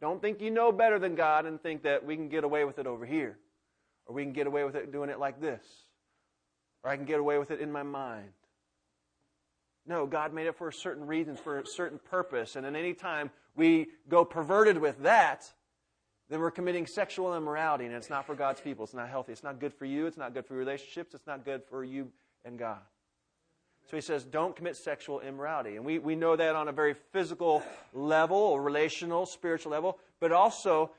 Don't 0.01 0.23
think 0.23 0.41
you 0.41 0.51
know 0.51 0.71
better 0.71 0.99
than 0.99 1.17
God 1.17 1.45
and 1.47 1.61
think 1.61 1.83
that 1.83 2.05
we 2.05 2.15
can 2.15 2.29
get 2.29 2.45
away 2.45 2.65
with 2.65 2.79
it 2.79 2.87
over 2.87 3.05
here. 3.05 3.37
Or 4.07 4.15
we 4.15 4.23
can 4.23 4.33
get 4.33 4.47
away 4.47 4.65
with 4.65 4.77
it 4.77 4.93
doing 4.93 5.11
it 5.11 5.19
like 5.19 5.41
this. 5.41 5.65
Or 6.85 6.91
I 6.91 6.97
can 6.97 7.05
get 7.05 7.19
away 7.19 7.39
with 7.39 7.51
it 7.51 7.61
in 7.61 7.73
my 7.73 7.83
mind. 7.83 8.31
No, 9.87 10.07
God 10.07 10.33
made 10.33 10.47
it 10.47 10.57
for 10.57 10.69
a 10.69 10.73
certain 10.73 11.07
reason, 11.07 11.35
for 11.35 11.59
a 11.59 11.67
certain 11.67 11.99
purpose. 11.99 12.55
And 12.55 12.65
at 12.65 12.77
any 12.77 12.95
time 12.95 13.31
we 13.57 13.89
go 14.09 14.25
perverted 14.25 14.79
with 14.79 15.03
that, 15.03 15.51
then 16.29 16.41
we're 16.41 16.51
committing 16.51 16.87
sexual 16.87 17.35
immorality, 17.35 17.87
and 17.87 17.95
it's 17.95 18.11
not 18.11 18.27
for 18.27 18.35
God's 18.35 18.61
people. 18.61 18.85
It's 18.85 18.93
not 18.93 19.09
healthy. 19.09 19.33
It's 19.33 19.43
not 19.43 19.59
good 19.59 19.73
for 19.73 19.87
you. 19.87 20.07
It's 20.07 20.19
not 20.19 20.35
good 20.35 20.45
for 20.45 20.53
your 20.53 20.61
relationships. 20.61 21.15
It's 21.15 21.27
not 21.27 21.45
good 21.45 21.63
for 21.71 21.83
you 21.83 22.13
and 22.45 22.59
God. 22.59 22.81
So 23.91 23.97
he 23.97 24.03
says, 24.03 24.25
don't 24.25 24.55
commit 24.55 24.77
sexual 24.77 25.21
immorality. 25.21 25.77
And 25.77 25.85
we, 25.85 25.99
we 25.99 26.15
know 26.15 26.37
that 26.37 26.55
on 26.55 26.69
a 26.69 26.73
very 26.73 26.95
physical 27.13 27.63
level, 27.95 28.37
or 28.37 28.61
relational, 28.61 29.25
spiritual 29.25 29.73
level, 29.73 29.99
but 30.21 30.31
also 30.31 30.91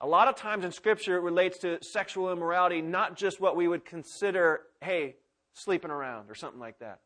a 0.00 0.06
lot 0.06 0.28
of 0.28 0.36
times 0.36 0.64
in 0.64 0.72
Scripture 0.72 1.18
it 1.18 1.20
relates 1.20 1.58
to 1.58 1.82
sexual 1.84 2.32
immorality, 2.32 2.80
not 2.80 3.16
just 3.16 3.38
what 3.38 3.54
we 3.54 3.68
would 3.68 3.84
consider, 3.84 4.62
hey, 4.80 5.16
sleeping 5.52 5.90
around 5.90 6.30
or 6.30 6.34
something 6.34 6.60
like 6.60 6.78
that. 6.78 7.00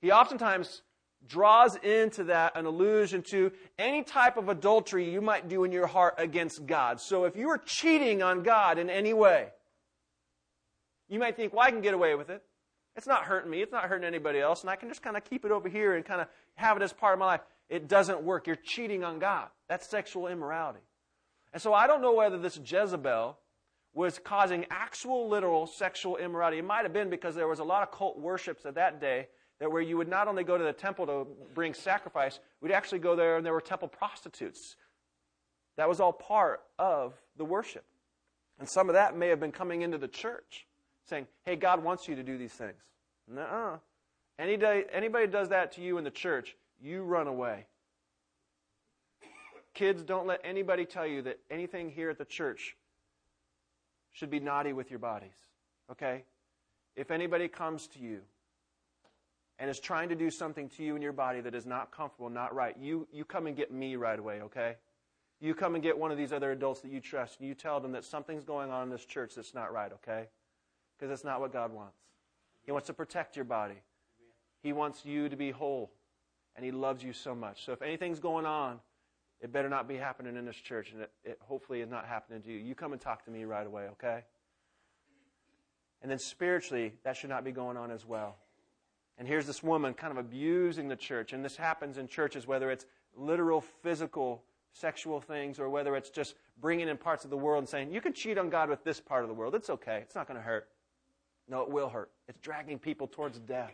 He 0.00 0.10
oftentimes 0.10 0.80
draws 1.26 1.76
into 1.76 2.24
that 2.24 2.56
an 2.56 2.64
allusion 2.64 3.22
to 3.30 3.52
any 3.78 4.02
type 4.02 4.38
of 4.38 4.48
adultery 4.48 5.10
you 5.10 5.20
might 5.20 5.48
do 5.48 5.64
in 5.64 5.72
your 5.72 5.88
heart 5.88 6.14
against 6.16 6.64
God. 6.64 6.98
So 7.00 7.24
if 7.24 7.36
you 7.36 7.50
are 7.50 7.58
cheating 7.58 8.22
on 8.22 8.42
God 8.42 8.78
in 8.78 8.88
any 8.88 9.12
way, 9.12 9.48
you 11.08 11.18
might 11.18 11.36
think, 11.36 11.52
well, 11.52 11.66
I 11.66 11.70
can 11.70 11.82
get 11.82 11.92
away 11.92 12.14
with 12.14 12.30
it. 12.30 12.42
It's 12.98 13.06
not 13.06 13.24
hurting 13.24 13.48
me. 13.48 13.62
It's 13.62 13.70
not 13.70 13.84
hurting 13.84 14.04
anybody 14.04 14.40
else. 14.40 14.62
And 14.62 14.70
I 14.70 14.74
can 14.74 14.88
just 14.88 15.02
kind 15.02 15.16
of 15.16 15.24
keep 15.24 15.44
it 15.44 15.52
over 15.52 15.68
here 15.68 15.94
and 15.94 16.04
kind 16.04 16.20
of 16.20 16.26
have 16.56 16.76
it 16.76 16.82
as 16.82 16.92
part 16.92 17.14
of 17.14 17.20
my 17.20 17.26
life. 17.26 17.40
It 17.68 17.86
doesn't 17.86 18.22
work. 18.22 18.48
You're 18.48 18.56
cheating 18.56 19.04
on 19.04 19.20
God. 19.20 19.48
That's 19.68 19.88
sexual 19.88 20.26
immorality. 20.26 20.80
And 21.52 21.62
so 21.62 21.72
I 21.72 21.86
don't 21.86 22.02
know 22.02 22.12
whether 22.12 22.36
this 22.36 22.58
Jezebel 22.62 23.38
was 23.94 24.18
causing 24.18 24.66
actual, 24.70 25.28
literal 25.28 25.66
sexual 25.66 26.16
immorality. 26.16 26.58
It 26.58 26.64
might 26.64 26.82
have 26.82 26.92
been 26.92 27.08
because 27.08 27.36
there 27.36 27.46
was 27.46 27.60
a 27.60 27.64
lot 27.64 27.84
of 27.84 27.92
cult 27.92 28.18
worships 28.18 28.66
at 28.66 28.74
that 28.74 29.00
day 29.00 29.28
that 29.60 29.70
where 29.70 29.82
you 29.82 29.96
would 29.96 30.08
not 30.08 30.26
only 30.26 30.42
go 30.42 30.58
to 30.58 30.64
the 30.64 30.72
temple 30.72 31.06
to 31.06 31.26
bring 31.54 31.74
sacrifice, 31.74 32.40
we'd 32.60 32.72
actually 32.72 32.98
go 32.98 33.14
there 33.14 33.36
and 33.36 33.46
there 33.46 33.52
were 33.52 33.60
temple 33.60 33.88
prostitutes. 33.88 34.76
That 35.76 35.88
was 35.88 36.00
all 36.00 36.12
part 36.12 36.62
of 36.78 37.14
the 37.36 37.44
worship. 37.44 37.84
And 38.58 38.68
some 38.68 38.88
of 38.88 38.94
that 38.94 39.16
may 39.16 39.28
have 39.28 39.38
been 39.38 39.52
coming 39.52 39.82
into 39.82 39.98
the 39.98 40.08
church, 40.08 40.66
saying, 41.08 41.26
hey, 41.44 41.56
God 41.56 41.82
wants 41.82 42.06
you 42.06 42.14
to 42.16 42.22
do 42.22 42.36
these 42.36 42.52
things. 42.52 42.76
Nuh-uh. 43.32 43.78
Anybody, 44.38 44.84
anybody 44.92 45.26
does 45.26 45.48
that 45.48 45.72
to 45.72 45.80
you 45.80 45.98
in 45.98 46.04
the 46.04 46.10
church, 46.10 46.56
you 46.80 47.02
run 47.02 47.26
away. 47.26 47.66
Kids, 49.74 50.02
don't 50.02 50.26
let 50.26 50.40
anybody 50.44 50.84
tell 50.84 51.06
you 51.06 51.22
that 51.22 51.38
anything 51.50 51.90
here 51.90 52.10
at 52.10 52.18
the 52.18 52.24
church 52.24 52.76
should 54.12 54.30
be 54.30 54.40
naughty 54.40 54.72
with 54.72 54.90
your 54.90 54.98
bodies. 54.98 55.36
Okay? 55.90 56.24
If 56.96 57.10
anybody 57.10 57.48
comes 57.48 57.86
to 57.88 58.00
you 58.00 58.20
and 59.58 59.70
is 59.70 59.80
trying 59.80 60.08
to 60.08 60.14
do 60.14 60.30
something 60.30 60.68
to 60.70 60.82
you 60.82 60.96
in 60.96 61.02
your 61.02 61.12
body 61.12 61.40
that 61.40 61.54
is 61.54 61.66
not 61.66 61.90
comfortable, 61.90 62.28
not 62.28 62.54
right, 62.54 62.76
you, 62.80 63.06
you 63.12 63.24
come 63.24 63.46
and 63.46 63.56
get 63.56 63.72
me 63.72 63.96
right 63.96 64.18
away, 64.18 64.40
okay? 64.42 64.76
You 65.40 65.54
come 65.54 65.74
and 65.74 65.82
get 65.82 65.96
one 65.96 66.10
of 66.10 66.18
these 66.18 66.32
other 66.32 66.52
adults 66.52 66.80
that 66.80 66.90
you 66.90 67.00
trust, 67.00 67.38
and 67.38 67.48
you 67.48 67.54
tell 67.54 67.80
them 67.80 67.92
that 67.92 68.04
something's 68.04 68.44
going 68.44 68.70
on 68.70 68.84
in 68.84 68.90
this 68.90 69.04
church 69.04 69.34
that's 69.34 69.54
not 69.54 69.72
right, 69.72 69.92
okay? 69.92 70.26
Because 70.98 71.10
that's 71.10 71.24
not 71.24 71.40
what 71.40 71.52
God 71.52 71.72
wants. 71.72 71.98
He 72.64 72.72
wants 72.72 72.88
to 72.88 72.92
protect 72.92 73.36
your 73.36 73.44
body, 73.44 73.80
He 74.62 74.72
wants 74.72 75.04
you 75.04 75.28
to 75.28 75.36
be 75.36 75.50
whole, 75.50 75.90
and 76.56 76.64
He 76.64 76.70
loves 76.70 77.02
you 77.02 77.12
so 77.12 77.34
much. 77.34 77.64
So 77.64 77.72
if 77.72 77.82
anything's 77.82 78.20
going 78.20 78.46
on, 78.46 78.80
it 79.40 79.52
better 79.52 79.68
not 79.68 79.86
be 79.86 79.96
happening 79.96 80.36
in 80.36 80.44
this 80.44 80.56
church, 80.56 80.92
and 80.92 81.02
it, 81.02 81.10
it 81.24 81.38
hopefully 81.40 81.80
is 81.80 81.88
not 81.88 82.06
happening 82.06 82.42
to 82.42 82.52
you. 82.52 82.58
You 82.58 82.74
come 82.74 82.92
and 82.92 83.00
talk 83.00 83.24
to 83.26 83.30
me 83.30 83.44
right 83.44 83.66
away, 83.66 83.84
okay? 83.92 84.24
And 86.02 86.10
then 86.10 86.18
spiritually, 86.18 86.94
that 87.04 87.16
should 87.16 87.30
not 87.30 87.44
be 87.44 87.52
going 87.52 87.76
on 87.76 87.90
as 87.90 88.04
well. 88.04 88.36
And 89.18 89.26
here's 89.26 89.46
this 89.46 89.62
woman 89.62 89.94
kind 89.94 90.12
of 90.12 90.18
abusing 90.18 90.88
the 90.88 90.96
church. 90.96 91.32
And 91.32 91.44
this 91.44 91.56
happens 91.56 91.98
in 91.98 92.06
churches, 92.06 92.46
whether 92.46 92.70
it's 92.70 92.86
literal, 93.16 93.60
physical, 93.60 94.42
sexual 94.72 95.20
things, 95.20 95.58
or 95.58 95.68
whether 95.68 95.96
it's 95.96 96.10
just 96.10 96.34
bringing 96.60 96.88
in 96.88 96.96
parts 96.96 97.24
of 97.24 97.30
the 97.30 97.36
world 97.36 97.62
and 97.62 97.68
saying, 97.68 97.92
you 97.92 98.00
can 98.00 98.12
cheat 98.12 98.38
on 98.38 98.48
God 98.48 98.68
with 98.68 98.84
this 98.84 99.00
part 99.00 99.22
of 99.22 99.28
the 99.28 99.34
world. 99.34 99.54
It's 99.54 99.70
okay. 99.70 99.98
It's 100.02 100.14
not 100.14 100.28
going 100.28 100.36
to 100.36 100.42
hurt. 100.42 100.68
No, 101.48 101.62
it 101.62 101.70
will 101.70 101.88
hurt. 101.88 102.10
It's 102.28 102.38
dragging 102.40 102.78
people 102.78 103.06
towards 103.06 103.38
death. 103.38 103.72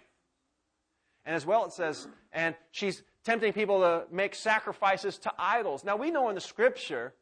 And 1.24 1.34
as 1.34 1.46
well, 1.46 1.64
it 1.64 1.72
says, 1.72 2.06
and 2.32 2.54
she's 2.70 3.02
tempting 3.24 3.52
people 3.52 3.80
to 3.80 4.04
make 4.12 4.34
sacrifices 4.34 5.18
to 5.18 5.32
idols. 5.38 5.84
Now, 5.84 5.96
we 5.96 6.10
know 6.10 6.28
in 6.28 6.34
the 6.34 6.40
scripture 6.40 7.14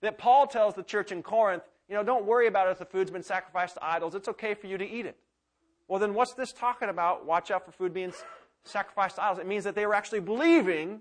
that 0.00 0.18
Paul 0.18 0.46
tells 0.46 0.74
the 0.74 0.82
church 0.82 1.10
in 1.10 1.22
Corinth, 1.22 1.64
you 1.88 1.94
know, 1.94 2.02
don't 2.02 2.24
worry 2.24 2.46
about 2.46 2.68
it 2.68 2.70
if 2.70 2.78
the 2.78 2.84
food's 2.84 3.10
been 3.10 3.22
sacrificed 3.22 3.74
to 3.74 3.84
idols. 3.84 4.14
It's 4.14 4.28
okay 4.28 4.54
for 4.54 4.66
you 4.66 4.78
to 4.78 4.88
eat 4.88 5.06
it. 5.06 5.16
Well, 5.88 6.00
then 6.00 6.14
what's 6.14 6.34
this 6.34 6.52
talking 6.52 6.88
about? 6.88 7.26
Watch 7.26 7.50
out 7.50 7.64
for 7.64 7.72
food 7.72 7.92
being 7.92 8.12
sacrificed 8.64 9.16
to 9.16 9.24
idols. 9.24 9.38
It 9.38 9.46
means 9.46 9.64
that 9.64 9.74
they 9.74 9.86
were 9.86 9.94
actually 9.94 10.20
believing 10.20 11.00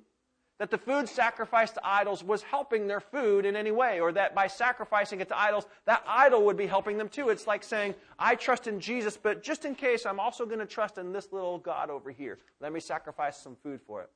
that 0.57 0.71
the 0.71 0.77
food 0.77 1.09
sacrificed 1.09 1.73
to 1.73 1.85
idols 1.85 2.23
was 2.23 2.41
helping 2.41 2.87
their 2.87 3.01
food 3.01 3.45
in 3.45 3.55
any 3.55 3.71
way, 3.71 3.99
or 3.99 4.11
that 4.13 4.33
by 4.33 4.47
sacrificing 4.47 5.19
it 5.19 5.27
to 5.27 5.37
idols, 5.37 5.65
that 5.85 6.03
idol 6.07 6.45
would 6.45 6.55
be 6.55 6.65
helping 6.65 6.97
them 6.97 7.09
too. 7.09 7.29
It's 7.29 7.45
like 7.45 7.63
saying, 7.63 7.93
I 8.17 8.35
trust 8.35 8.67
in 8.67 8.79
Jesus, 8.79 9.17
but 9.17 9.43
just 9.43 9.65
in 9.65 9.75
case, 9.75 10.05
I'm 10.05 10.19
also 10.19 10.45
going 10.45 10.59
to 10.59 10.65
trust 10.65 10.97
in 10.97 11.11
this 11.11 11.33
little 11.33 11.57
God 11.57 11.89
over 11.89 12.09
here. 12.09 12.37
Let 12.61 12.71
me 12.71 12.79
sacrifice 12.79 13.37
some 13.37 13.57
food 13.63 13.81
for 13.85 14.01
it. 14.01 14.09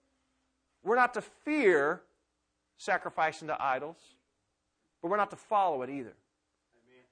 We're 0.82 0.96
not 0.96 1.14
to 1.16 1.22
fear 1.22 2.04
sacrificing 2.78 3.50
to 3.50 3.62
idols, 3.62 3.98
but 5.02 5.12
we're 5.12 5.18
not 5.18 5.32
to 5.32 5.36
follow 5.36 5.82
it 5.82 5.90
either. 5.90 6.14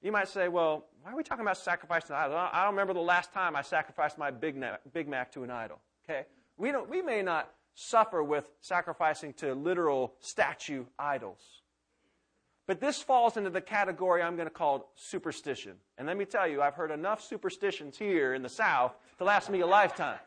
You 0.00 0.12
might 0.12 0.28
say, 0.28 0.48
well, 0.48 0.86
why 1.02 1.12
are 1.12 1.16
we 1.16 1.22
talking 1.22 1.42
about 1.42 1.58
sacrificing 1.58 2.08
to 2.08 2.14
idols? 2.14 2.50
I 2.52 2.62
don't 2.62 2.72
remember 2.72 2.94
the 2.94 3.00
last 3.00 3.32
time 3.32 3.56
I 3.56 3.62
sacrificed 3.62 4.16
my 4.16 4.30
Big 4.30 4.56
Mac, 4.56 4.80
Big 4.92 5.08
Mac 5.08 5.32
to 5.32 5.42
an 5.42 5.50
idol. 5.50 5.80
Okay? 6.08 6.24
We, 6.56 6.70
don't, 6.70 6.88
we 6.88 7.02
may 7.02 7.20
not 7.20 7.52
suffer 7.80 8.24
with 8.24 8.50
sacrificing 8.60 9.32
to 9.32 9.54
literal 9.54 10.12
statue 10.18 10.84
idols. 10.98 11.62
But 12.66 12.80
this 12.80 13.00
falls 13.00 13.36
into 13.36 13.50
the 13.50 13.60
category 13.60 14.20
I'm 14.20 14.34
going 14.34 14.48
to 14.48 14.54
call 14.54 14.90
superstition. 14.96 15.74
And 15.96 16.08
let 16.08 16.16
me 16.16 16.24
tell 16.24 16.46
you, 16.46 16.60
I've 16.60 16.74
heard 16.74 16.90
enough 16.90 17.22
superstitions 17.22 17.96
here 17.96 18.34
in 18.34 18.42
the 18.42 18.48
South 18.48 18.96
to 19.18 19.24
last 19.24 19.48
me 19.48 19.60
a 19.60 19.66
lifetime. 19.66 20.18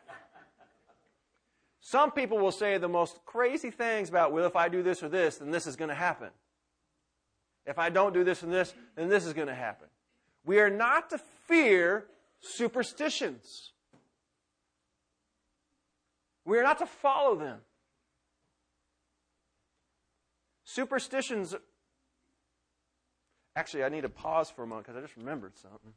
Some 1.81 2.12
people 2.12 2.38
will 2.38 2.53
say 2.53 2.77
the 2.77 2.88
most 2.88 3.20
crazy 3.25 3.70
things 3.70 4.08
about, 4.08 4.31
well, 4.31 4.46
if 4.46 4.55
I 4.55 4.70
do 4.70 4.81
this 4.81 5.03
or 5.03 5.10
this, 5.10 5.38
then 5.38 5.51
this 5.51 5.67
is 5.67 5.75
going 5.75 5.89
to 5.89 5.96
happen. 5.96 6.29
If 7.65 7.77
I 7.77 7.89
don't 7.89 8.13
do 8.13 8.24
this 8.24 8.43
and 8.43 8.53
this, 8.53 8.74
then 8.96 9.10
this 9.10 9.25
is 9.25 9.34
going 9.34 9.50
to 9.50 9.55
happen. 9.55 9.88
We 10.46 10.60
are 10.60 10.70
not 10.70 11.10
to 11.10 11.20
fear 11.48 12.05
superstitions. 12.39 13.74
We 16.51 16.60
are 16.60 16.63
not 16.63 16.79
to 16.79 16.86
follow 16.86 17.38
them. 17.38 17.60
Superstitions. 20.65 21.55
Actually, 23.55 23.86
I 23.86 23.89
need 23.89 24.01
to 24.01 24.10
pause 24.10 24.50
for 24.50 24.63
a 24.63 24.67
moment 24.67 24.86
because 24.86 24.98
I 24.98 25.01
just 25.01 25.15
remembered 25.15 25.58
something. 25.58 25.93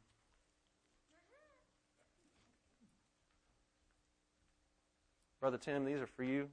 Brother 5.41 5.57
Tim, 5.57 5.83
these 5.83 5.99
are 5.99 6.07
for 6.07 6.23
you. 6.23 6.47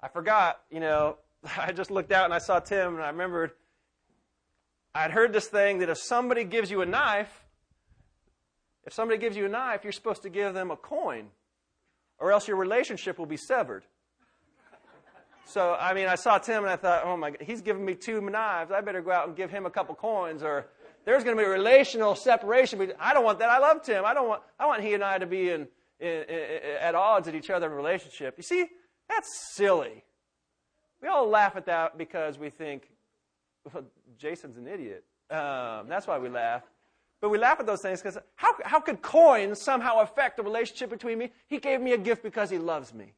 I 0.00 0.06
forgot, 0.06 0.60
you 0.70 0.78
know, 0.78 1.16
I 1.58 1.72
just 1.72 1.90
looked 1.90 2.12
out 2.12 2.26
and 2.26 2.32
I 2.32 2.38
saw 2.38 2.60
Tim 2.60 2.94
and 2.94 3.02
I 3.02 3.08
remembered 3.08 3.50
I'd 4.94 5.10
heard 5.10 5.32
this 5.32 5.48
thing 5.48 5.80
that 5.80 5.88
if 5.88 5.98
somebody 5.98 6.44
gives 6.44 6.70
you 6.70 6.80
a 6.80 6.86
knife, 6.86 7.44
if 8.84 8.92
somebody 8.92 9.18
gives 9.18 9.36
you 9.36 9.46
a 9.46 9.48
knife, 9.48 9.82
you're 9.82 9.92
supposed 9.92 10.22
to 10.22 10.30
give 10.30 10.54
them 10.54 10.70
a 10.70 10.76
coin 10.76 11.30
or 12.18 12.32
else 12.32 12.48
your 12.48 12.56
relationship 12.56 13.18
will 13.18 13.26
be 13.26 13.36
severed. 13.36 13.84
So, 15.46 15.76
I 15.78 15.94
mean, 15.94 16.06
I 16.06 16.14
saw 16.14 16.38
Tim 16.38 16.64
and 16.64 16.72
I 16.72 16.76
thought, 16.76 17.02
oh 17.04 17.16
my 17.16 17.30
God, 17.30 17.42
he's 17.42 17.60
giving 17.60 17.84
me 17.84 17.94
two 17.94 18.20
knives. 18.20 18.72
I 18.72 18.80
better 18.80 19.02
go 19.02 19.12
out 19.12 19.28
and 19.28 19.36
give 19.36 19.50
him 19.50 19.66
a 19.66 19.70
couple 19.70 19.94
coins 19.94 20.42
or 20.42 20.66
there's 21.04 21.22
going 21.22 21.36
to 21.36 21.42
be 21.42 21.46
a 21.46 21.50
relational 21.50 22.14
separation. 22.14 22.92
I 22.98 23.12
don't 23.12 23.24
want 23.24 23.38
that. 23.40 23.50
I 23.50 23.58
love 23.58 23.82
Tim. 23.82 24.04
I 24.04 24.14
don't 24.14 24.26
want, 24.26 24.42
I 24.58 24.66
want 24.66 24.82
he 24.82 24.94
and 24.94 25.04
I 25.04 25.18
to 25.18 25.26
be 25.26 25.50
in, 25.50 25.68
in, 26.00 26.08
in, 26.08 26.60
at 26.80 26.94
odds 26.94 27.28
at 27.28 27.34
each 27.34 27.50
other 27.50 27.66
in 27.66 27.72
relationship. 27.72 28.34
You 28.36 28.42
see, 28.42 28.66
that's 29.08 29.54
silly. 29.54 30.02
We 31.02 31.08
all 31.08 31.28
laugh 31.28 31.56
at 31.56 31.66
that 31.66 31.98
because 31.98 32.38
we 32.38 32.48
think, 32.48 32.88
well, 33.72 33.84
Jason's 34.18 34.56
an 34.56 34.66
idiot. 34.66 35.04
Um, 35.30 35.88
that's 35.88 36.06
why 36.06 36.18
we 36.18 36.30
laugh. 36.30 36.62
But 37.24 37.30
we 37.30 37.38
laugh 37.38 37.58
at 37.58 37.64
those 37.64 37.80
things 37.80 38.02
because 38.02 38.18
how, 38.34 38.50
how 38.66 38.80
could 38.80 39.00
coins 39.00 39.58
somehow 39.58 40.00
affect 40.00 40.36
the 40.36 40.42
relationship 40.42 40.90
between 40.90 41.16
me? 41.16 41.30
He 41.46 41.58
gave 41.58 41.80
me 41.80 41.94
a 41.94 41.96
gift 41.96 42.22
because 42.22 42.50
he 42.50 42.58
loves 42.58 42.92
me. 42.92 43.14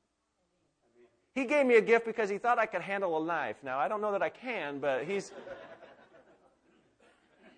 He 1.35 1.45
gave 1.45 1.67
me 1.67 1.75
a 1.75 1.81
gift 1.81 2.07
because 2.07 2.31
he 2.31 2.39
thought 2.39 2.57
I 2.57 2.67
could 2.67 2.83
handle 2.83 3.21
a 3.21 3.27
knife. 3.27 3.57
Now, 3.65 3.81
I 3.81 3.89
don't 3.89 4.01
know 4.01 4.13
that 4.13 4.23
I 4.23 4.29
can, 4.29 4.79
but 4.79 5.07
he's. 5.07 5.33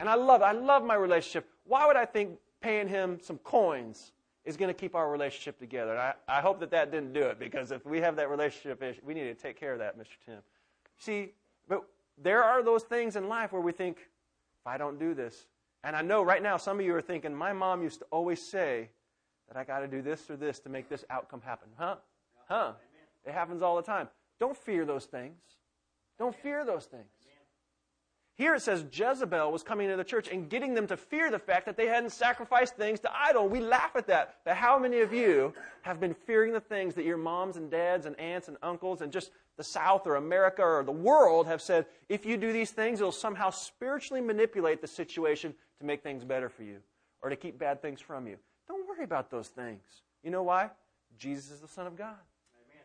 And 0.00 0.08
I 0.08 0.14
love. 0.14 0.40
I 0.40 0.52
love 0.52 0.82
my 0.82 0.94
relationship. 0.94 1.46
Why 1.66 1.86
would 1.86 1.96
I 1.96 2.06
think 2.06 2.38
paying 2.62 2.88
him 2.88 3.18
some 3.20 3.36
coins 3.44 4.12
is 4.46 4.56
going 4.56 4.68
to 4.68 4.80
keep 4.80 4.94
our 4.94 5.10
relationship 5.10 5.58
together? 5.58 5.90
And 5.90 6.00
I, 6.00 6.14
I 6.28 6.40
hope 6.40 6.60
that 6.60 6.70
that 6.70 6.90
didn't 6.90 7.12
do 7.12 7.24
it 7.24 7.38
because 7.38 7.72
if 7.72 7.84
we 7.84 8.00
have 8.00 8.16
that 8.16 8.30
relationship 8.30 8.82
issue, 8.82 9.02
we 9.04 9.12
need 9.12 9.24
to 9.24 9.34
take 9.34 9.60
care 9.60 9.74
of 9.74 9.80
that, 9.80 9.98
Mr. 9.98 10.16
Tim. 10.24 10.38
See, 10.96 11.34
but 11.68 11.84
there 12.16 12.42
are 12.42 12.62
those 12.62 12.84
things 12.84 13.16
in 13.16 13.28
life 13.28 13.52
where 13.52 13.60
we 13.60 13.72
think, 13.72 13.98
if 13.98 14.66
I 14.66 14.78
don't 14.78 14.98
do 14.98 15.12
this, 15.12 15.46
and 15.84 15.94
I 15.94 16.02
know 16.02 16.22
right 16.22 16.42
now 16.42 16.56
some 16.56 16.80
of 16.80 16.86
you 16.86 16.94
are 16.94 17.02
thinking, 17.02 17.34
my 17.34 17.52
mom 17.52 17.82
used 17.82 18.00
to 18.00 18.06
always 18.10 18.40
say 18.40 18.90
that 19.48 19.56
I 19.56 19.64
got 19.64 19.80
to 19.80 19.88
do 19.88 20.02
this 20.02 20.28
or 20.30 20.36
this 20.36 20.58
to 20.60 20.68
make 20.68 20.88
this 20.88 21.04
outcome 21.10 21.40
happen. 21.40 21.68
Huh? 21.76 21.96
Huh? 22.48 22.72
It 23.24 23.32
happens 23.32 23.62
all 23.62 23.76
the 23.76 23.82
time. 23.82 24.08
Don't 24.40 24.56
fear 24.56 24.84
those 24.84 25.04
things. 25.04 25.36
Don't 26.18 26.34
fear 26.34 26.64
those 26.64 26.84
things. 26.84 27.06
Here 28.38 28.54
it 28.54 28.62
says 28.62 28.84
Jezebel 28.92 29.50
was 29.50 29.64
coming 29.64 29.86
into 29.86 29.96
the 29.96 30.04
church 30.04 30.28
and 30.28 30.48
getting 30.48 30.72
them 30.72 30.86
to 30.86 30.96
fear 30.96 31.28
the 31.28 31.40
fact 31.40 31.66
that 31.66 31.76
they 31.76 31.88
hadn't 31.88 32.10
sacrificed 32.10 32.76
things 32.76 33.00
to 33.00 33.10
idol. 33.12 33.48
We 33.48 33.58
laugh 33.58 33.96
at 33.96 34.06
that. 34.06 34.36
But 34.44 34.54
how 34.54 34.78
many 34.78 35.00
of 35.00 35.12
you 35.12 35.52
have 35.82 35.98
been 35.98 36.14
fearing 36.14 36.52
the 36.52 36.60
things 36.60 36.94
that 36.94 37.04
your 37.04 37.16
moms 37.16 37.56
and 37.56 37.68
dads 37.68 38.06
and 38.06 38.18
aunts 38.20 38.46
and 38.46 38.56
uncles 38.62 39.00
and 39.00 39.12
just 39.12 39.32
the 39.56 39.64
South 39.64 40.06
or 40.06 40.14
America 40.14 40.62
or 40.62 40.84
the 40.84 40.92
world 40.92 41.48
have 41.48 41.60
said, 41.60 41.86
if 42.08 42.24
you 42.24 42.36
do 42.36 42.52
these 42.52 42.70
things, 42.70 43.00
it'll 43.00 43.10
somehow 43.10 43.50
spiritually 43.50 44.20
manipulate 44.20 44.80
the 44.80 44.86
situation 44.86 45.52
to 45.80 45.84
make 45.84 46.04
things 46.04 46.24
better 46.24 46.48
for 46.48 46.62
you 46.62 46.76
or 47.22 47.30
to 47.30 47.36
keep 47.36 47.58
bad 47.58 47.82
things 47.82 48.00
from 48.00 48.28
you? 48.28 48.36
Don't 48.68 48.86
worry 48.86 49.02
about 49.02 49.32
those 49.32 49.48
things. 49.48 49.82
You 50.22 50.30
know 50.30 50.44
why? 50.44 50.70
Jesus 51.18 51.50
is 51.50 51.58
the 51.58 51.66
Son 51.66 51.88
of 51.88 51.96
God. 51.96 52.14
Amen. 52.54 52.84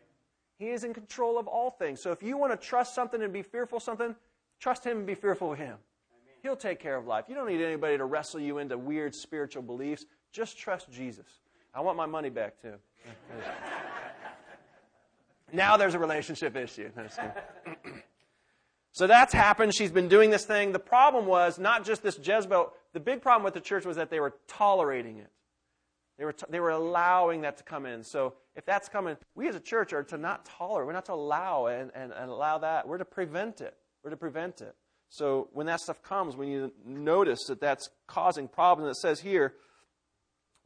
He 0.58 0.70
is 0.70 0.82
in 0.82 0.92
control 0.92 1.38
of 1.38 1.46
all 1.46 1.70
things. 1.70 2.00
So 2.02 2.10
if 2.10 2.24
you 2.24 2.36
want 2.36 2.60
to 2.60 2.66
trust 2.66 2.92
something 2.92 3.22
and 3.22 3.32
be 3.32 3.42
fearful 3.42 3.76
of 3.76 3.84
something, 3.84 4.16
trust 4.64 4.82
Him 4.82 4.96
and 4.96 5.06
be 5.06 5.14
fearful 5.14 5.52
of 5.52 5.58
Him. 5.58 5.76
Amen. 5.76 6.34
He'll 6.42 6.56
take 6.56 6.80
care 6.80 6.96
of 6.96 7.06
life. 7.06 7.26
You 7.28 7.34
don't 7.34 7.46
need 7.46 7.60
anybody 7.60 7.98
to 7.98 8.06
wrestle 8.06 8.40
you 8.40 8.56
into 8.56 8.78
weird 8.78 9.14
spiritual 9.14 9.62
beliefs. 9.62 10.06
Just 10.32 10.56
trust 10.56 10.90
Jesus. 10.90 11.26
I 11.74 11.82
want 11.82 11.98
my 11.98 12.06
money 12.06 12.30
back 12.30 12.58
too. 12.62 12.72
now 15.52 15.76
there's 15.76 15.92
a 15.92 15.98
relationship 15.98 16.56
issue. 16.56 16.90
so 18.92 19.06
that's 19.06 19.34
happened. 19.34 19.74
She's 19.74 19.90
been 19.90 20.08
doing 20.08 20.30
this 20.30 20.46
thing. 20.46 20.72
The 20.72 20.78
problem 20.78 21.26
was 21.26 21.58
not 21.58 21.84
just 21.84 22.02
this 22.02 22.18
Jezebel. 22.18 22.72
The 22.94 23.00
big 23.00 23.20
problem 23.20 23.44
with 23.44 23.52
the 23.52 23.60
church 23.60 23.84
was 23.84 23.96
that 23.96 24.08
they 24.08 24.18
were 24.18 24.32
tolerating 24.48 25.18
it. 25.18 25.30
They 26.16 26.24
were, 26.24 26.32
t- 26.32 26.46
they 26.48 26.60
were 26.60 26.70
allowing 26.70 27.42
that 27.42 27.58
to 27.58 27.64
come 27.64 27.84
in. 27.84 28.02
So 28.02 28.32
if 28.56 28.64
that's 28.64 28.88
coming, 28.88 29.18
we 29.34 29.46
as 29.46 29.56
a 29.56 29.60
church 29.60 29.92
are 29.92 30.04
to 30.04 30.16
not 30.16 30.46
tolerate. 30.46 30.86
We're 30.86 30.94
not 30.94 31.04
to 31.06 31.12
allow 31.12 31.66
and, 31.66 31.90
and, 31.94 32.12
and 32.12 32.30
allow 32.30 32.56
that. 32.58 32.88
We're 32.88 32.96
to 32.96 33.04
prevent 33.04 33.60
it. 33.60 33.76
We're 34.04 34.10
to 34.10 34.16
prevent 34.18 34.60
it. 34.60 34.76
So 35.08 35.48
when 35.54 35.66
that 35.66 35.80
stuff 35.80 36.02
comes, 36.02 36.36
when 36.36 36.48
you 36.48 36.72
notice 36.84 37.46
that 37.48 37.58
that's 37.58 37.88
causing 38.06 38.48
problems, 38.48 38.98
it 38.98 39.00
says 39.00 39.20
here, 39.20 39.54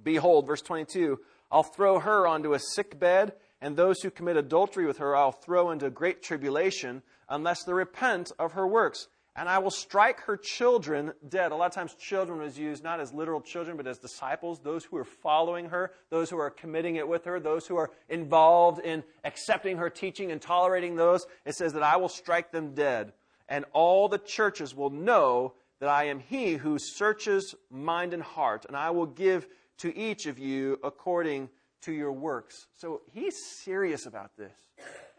Behold, 0.02 0.46
verse 0.46 0.60
22, 0.60 1.20
I'll 1.50 1.62
throw 1.62 2.00
her 2.00 2.26
onto 2.26 2.52
a 2.52 2.58
sick 2.58 2.98
bed, 2.98 3.34
and 3.60 3.76
those 3.76 4.00
who 4.02 4.10
commit 4.10 4.36
adultery 4.36 4.86
with 4.86 4.98
her 4.98 5.14
I'll 5.14 5.32
throw 5.32 5.70
into 5.70 5.88
great 5.88 6.22
tribulation, 6.22 7.02
unless 7.28 7.62
they 7.62 7.72
repent 7.72 8.32
of 8.40 8.52
her 8.52 8.66
works 8.66 9.06
and 9.38 9.48
I 9.48 9.58
will 9.58 9.70
strike 9.70 10.20
her 10.22 10.36
children 10.36 11.12
dead. 11.28 11.52
A 11.52 11.54
lot 11.54 11.66
of 11.66 11.72
times, 11.72 11.94
children 11.94 12.40
was 12.40 12.58
used 12.58 12.82
not 12.82 12.98
as 12.98 13.14
literal 13.14 13.40
children, 13.40 13.76
but 13.76 13.86
as 13.86 13.98
disciples, 13.98 14.58
those 14.58 14.84
who 14.84 14.96
are 14.96 15.04
following 15.04 15.66
her, 15.66 15.92
those 16.10 16.28
who 16.28 16.38
are 16.38 16.50
committing 16.50 16.96
it 16.96 17.06
with 17.06 17.24
her, 17.24 17.38
those 17.38 17.64
who 17.64 17.76
are 17.76 17.90
involved 18.08 18.80
in 18.80 19.04
accepting 19.22 19.76
her 19.76 19.90
teaching 19.90 20.32
and 20.32 20.42
tolerating 20.42 20.96
those. 20.96 21.24
It 21.46 21.54
says 21.54 21.72
that 21.74 21.84
I 21.84 21.96
will 21.98 22.08
strike 22.08 22.50
them 22.50 22.74
dead, 22.74 23.12
and 23.48 23.64
all 23.72 24.08
the 24.08 24.18
churches 24.18 24.74
will 24.74 24.90
know 24.90 25.54
that 25.80 25.88
I 25.88 26.04
am 26.04 26.18
he 26.18 26.54
who 26.54 26.78
searches 26.78 27.54
mind 27.70 28.12
and 28.12 28.22
heart, 28.22 28.64
and 28.66 28.76
I 28.76 28.90
will 28.90 29.06
give 29.06 29.46
to 29.78 29.96
each 29.96 30.26
of 30.26 30.38
you 30.38 30.78
according 30.82 31.48
to 31.82 31.92
your 31.92 32.12
works. 32.12 32.66
So 32.74 33.02
he's 33.12 33.36
serious 33.44 34.06
about 34.06 34.36
this. 34.36 34.52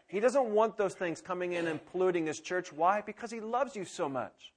He 0.06 0.20
doesn't 0.20 0.46
want 0.46 0.76
those 0.76 0.94
things 0.94 1.20
coming 1.20 1.52
in 1.52 1.66
and 1.66 1.84
polluting 1.86 2.26
his 2.26 2.40
church. 2.40 2.72
Why? 2.72 3.00
Because 3.00 3.30
he 3.30 3.40
loves 3.40 3.76
you 3.76 3.84
so 3.84 4.08
much. 4.08 4.52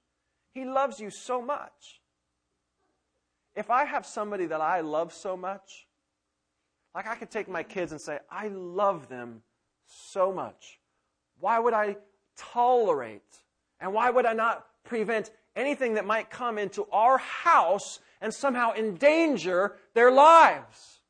He 0.52 0.64
loves 0.64 1.00
you 1.00 1.10
so 1.10 1.40
much. 1.40 2.00
If 3.54 3.70
I 3.70 3.84
have 3.84 4.04
somebody 4.04 4.46
that 4.46 4.60
I 4.60 4.80
love 4.80 5.12
so 5.12 5.36
much, 5.36 5.86
like 6.94 7.06
I 7.06 7.14
could 7.14 7.30
take 7.30 7.48
my 7.48 7.62
kids 7.62 7.92
and 7.92 8.00
say, 8.00 8.18
I 8.30 8.48
love 8.48 9.08
them 9.08 9.42
so 9.86 10.32
much. 10.32 10.80
Why 11.38 11.58
would 11.58 11.74
I 11.74 11.96
tolerate 12.36 13.22
and 13.84 13.92
why 13.92 14.08
would 14.08 14.24
I 14.24 14.32
not 14.32 14.64
prevent 14.84 15.30
anything 15.54 15.94
that 15.94 16.06
might 16.06 16.30
come 16.30 16.56
into 16.56 16.86
our 16.90 17.18
house 17.18 18.00
and 18.22 18.32
somehow 18.32 18.72
endanger 18.72 19.76
their 19.92 20.10
lives? 20.10 21.00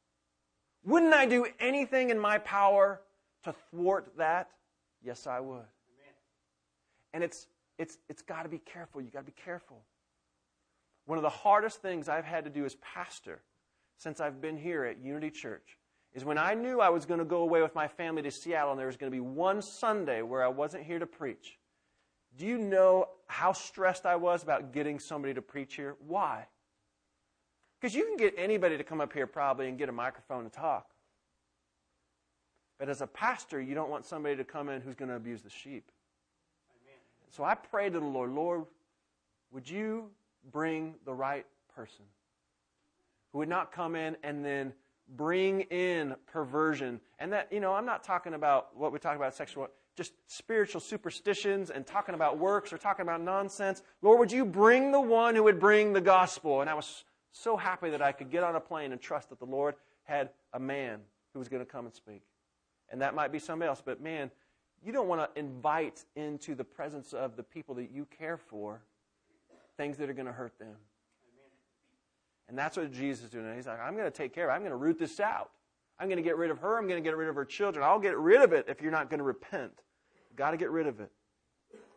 Wouldn't 0.85 1.15
I 1.15 1.25
do 1.25 1.47
anything 1.61 2.11
in 2.11 2.19
my 2.19 2.39
power 2.39 3.01
to 3.45 3.55
thwart 3.71 4.09
that? 4.19 4.49
Yes, 5.05 5.29
I 5.29 5.39
would. 5.39 5.63
And 7.13 7.23
it's 7.23 7.47
it's 7.79 7.97
it's 8.09 8.23
got 8.23 8.43
to 8.43 8.49
be 8.49 8.59
careful. 8.59 9.01
You 9.01 9.09
got 9.09 9.21
to 9.21 9.27
be 9.27 9.41
careful. 9.45 9.85
One 11.07 11.17
of 11.17 11.23
the 11.23 11.31
hardest 11.31 11.81
things 11.81 12.09
I've 12.09 12.25
had 12.25 12.43
to 12.43 12.51
do 12.51 12.65
as 12.65 12.75
pastor 12.83 13.41
since 13.99 14.21
I've 14.21 14.41
been 14.41 14.57
here 14.57 14.85
at 14.85 14.99
Unity 14.99 15.31
Church 15.31 15.79
is 16.13 16.25
when 16.25 16.39
I 16.39 16.55
knew 16.55 16.81
I 16.81 16.89
was 16.89 17.07
going 17.07 17.21
to 17.21 17.25
go 17.25 17.43
away 17.43 17.63
with 17.63 17.77
my 17.77 17.87
family 17.87 18.23
to 18.23 18.33
Seattle 18.33 18.73
and 18.73 18.81
there 18.81 18.89
was 18.89 18.97
going 18.97 19.13
to 19.13 19.17
be 19.17 19.21
one 19.21 19.63
Sunday 19.63 20.23
where 20.23 20.43
I 20.43 20.49
wasn't 20.49 20.83
here 20.83 20.99
to 20.99 21.07
preach. 21.07 21.57
Do 22.37 22.47
you 22.47 22.59
know 22.59 23.09
how 23.27 23.53
stressed 23.53 24.07
I 24.07 24.17
was 24.17 24.43
about 24.43 24.73
getting 24.73 24.99
somebody 24.99 25.35
to 25.35 25.43
preach 25.43 25.75
here? 25.75 25.97
Why? 26.07 26.47
Because 27.81 27.95
you 27.95 28.05
can 28.05 28.17
get 28.17 28.35
anybody 28.37 28.77
to 28.77 28.85
come 28.85 29.01
up 29.01 29.13
here 29.13 29.27
probably 29.27 29.69
and 29.69 29.79
get 29.79 29.89
a 29.89 29.93
microphone 29.93 30.45
and 30.45 30.53
talk. 30.53 30.87
But 32.79 32.89
as 32.89 33.01
a 33.01 33.07
pastor, 33.07 33.61
you 33.61 33.75
don't 33.75 33.91
want 33.91 34.05
somebody 34.05 34.37
to 34.37 34.45
come 34.45 34.69
in 34.69 34.81
who's 34.81 34.95
going 34.95 35.11
to 35.11 35.17
abuse 35.17 35.43
the 35.43 35.51
sheep. 35.51 35.91
Amen. 36.83 36.99
So 37.31 37.45
I 37.45 37.55
prayed 37.55 37.93
to 37.93 38.01
the 38.01 38.07
Lord, 38.07 38.31
Lord, 38.31 38.65
would 39.53 39.69
you 39.69 40.11
bring 40.51 40.95
the 41.05 41.15
right 41.15 41.47
person 41.75 42.05
who 43.33 43.39
would 43.39 43.49
not 43.49 43.73
come 43.73 43.95
in 43.97 44.17
and 44.23 44.45
then 44.45 44.73
bring 45.17 45.63
in 45.63 46.15
perversion. 46.27 47.01
And 47.19 47.33
that, 47.33 47.53
you 47.53 47.61
know, 47.61 47.75
I'm 47.75 47.87
not 47.87 48.03
talking 48.03 48.35
about 48.35 48.77
what 48.77 48.93
we 48.93 48.99
talk 48.99 49.17
about 49.17 49.35
sexual, 49.35 49.69
just 49.97 50.13
spiritual 50.27 50.81
superstitions 50.81 51.71
and 51.71 51.87
talking 51.87 52.15
about 52.15 52.39
works 52.39 52.73
or 52.73 52.79
talking 52.79 53.03
about 53.03 53.21
nonsense. 53.21 53.83
Lord, 54.03 54.19
would 54.19 54.33
you 54.33 54.45
bring 54.45 54.93
the 54.93 55.01
one 55.01 55.35
who 55.35 55.45
would 55.45 55.61
bring 55.61 55.93
the 55.93 56.01
gospel? 56.01 56.61
And 56.61 56.71
I 56.71 56.75
was 56.75 57.05
so 57.33 57.57
happy 57.57 57.91
that 57.91 58.03
I 58.03 58.13
could 58.13 58.31
get 58.31 58.43
on 58.43 58.57
a 58.57 58.61
plane 58.61 58.93
and 58.93 59.01
trust 59.01 59.31
that 59.31 59.39
the 59.39 59.47
Lord 59.47 59.75
had 60.05 60.31
a 60.53 60.61
man 60.61 61.01
who 61.33 61.39
was 61.39 61.49
going 61.49 61.65
to 61.65 61.71
come 61.71 61.85
and 61.85 61.95
speak 61.95 62.23
and 62.91 63.01
that 63.03 63.15
might 63.15 63.33
be 63.33 63.39
somebody 63.39 63.69
else. 63.69 63.83
But 63.85 64.01
man, 64.01 64.31
you 64.85 64.93
don't 64.93 65.09
want 65.09 65.21
to 65.21 65.39
invite 65.39 66.05
into 66.17 66.55
the 66.55 66.65
presence 66.65 67.13
of 67.13 67.37
the 67.37 67.43
people 67.43 67.75
that 67.77 67.91
you 67.91 68.07
care 68.17 68.37
for 68.37 68.83
things 69.77 69.97
that 69.97 70.09
are 70.09 70.15
going 70.15 70.27
to 70.27 70.33
hurt 70.33 70.59
them. 70.59 70.77
And 72.49 72.59
that's 72.59 72.77
what 72.77 72.93
Jesus 72.93 73.25
is 73.25 73.31
doing. 73.31 73.53
He's 73.57 73.67
like, 73.67 73.81
I'm 73.81 73.95
going 73.95 74.05
to 74.05 74.17
take 74.17 74.35
care 74.35 74.49
of 74.49 74.51
it. 74.51 74.55
I'm 74.55 74.61
going 74.61 74.71
to 74.71 74.77
root 74.77 74.99
this 74.99 75.19
out. 75.19 75.51
I'm 75.99 76.09
going 76.09 76.17
to 76.17 76.23
get 76.23 76.37
rid 76.37 76.51
of 76.51 76.59
her. 76.59 76.79
I'm 76.79 76.89
going 76.89 77.03
to 77.03 77.09
get 77.09 77.17
rid 77.17 77.29
of 77.29 77.35
her 77.35 77.45
children. 77.45 77.85
I'll 77.85 78.01
get 78.01 78.17
rid 78.17 78.43
of 78.43 78.53
it 78.53 78.67
if 78.69 78.83
you're 78.83 78.93
not 78.93 79.11
going 79.11 79.19
to 79.19 79.25
repent. 79.25 79.73
You've 80.29 80.37
got 80.37 80.51
to 80.51 80.57
get 80.57 80.71
rid 80.71 80.87
of 80.87 81.01
it. 81.01 81.11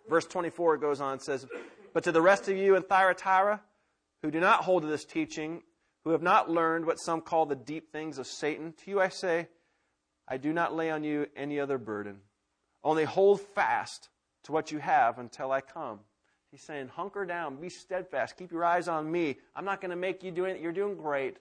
Verse 0.10 0.25
24 0.25 0.77
goes 0.77 1.01
on 1.01 1.13
and 1.13 1.21
says, 1.21 1.45
But 1.93 2.03
to 2.03 2.12
the 2.12 2.21
rest 2.21 2.47
of 2.47 2.57
you 2.57 2.75
in 2.75 2.83
Thyatira 2.83 3.62
who 4.21 4.31
do 4.31 4.39
not 4.39 4.63
hold 4.63 4.83
to 4.83 4.88
this 4.88 5.05
teaching, 5.05 5.62
who 6.03 6.12
have 6.12 6.21
not 6.21 6.49
learned 6.49 6.86
what 6.86 6.99
some 6.99 7.21
call 7.21 7.45
the 7.45 7.55
deep 7.55 7.91
things 7.91 8.17
of 8.17 8.27
Satan, 8.27 8.73
to 8.83 8.91
you 8.91 9.01
I 9.01 9.10
say, 9.10 9.47
I 10.27 10.38
do 10.38 10.53
not 10.53 10.75
lay 10.75 10.89
on 10.89 11.03
you 11.03 11.27
any 11.36 11.60
other 11.60 11.77
burden. 11.77 12.19
Only 12.83 13.03
hold 13.03 13.41
fast 13.41 14.10
to 14.43 14.51
what 14.51 14.71
you 14.71 14.79
have 14.79 15.19
until 15.19 15.51
I 15.51 15.62
come. 15.62 15.99
He's 16.51 16.62
saying, 16.62 16.88
hunker 16.89 17.25
down, 17.25 17.57
be 17.57 17.69
steadfast, 17.69 18.38
keep 18.38 18.51
your 18.51 18.63
eyes 18.63 18.88
on 18.88 19.12
me. 19.12 19.38
I'm 19.55 19.65
not 19.65 19.81
going 19.81 19.91
to 19.91 19.97
make 19.97 20.23
you 20.23 20.31
do 20.31 20.45
it. 20.45 20.62
You're 20.62 20.71
doing 20.71 20.95
great. 20.95 21.38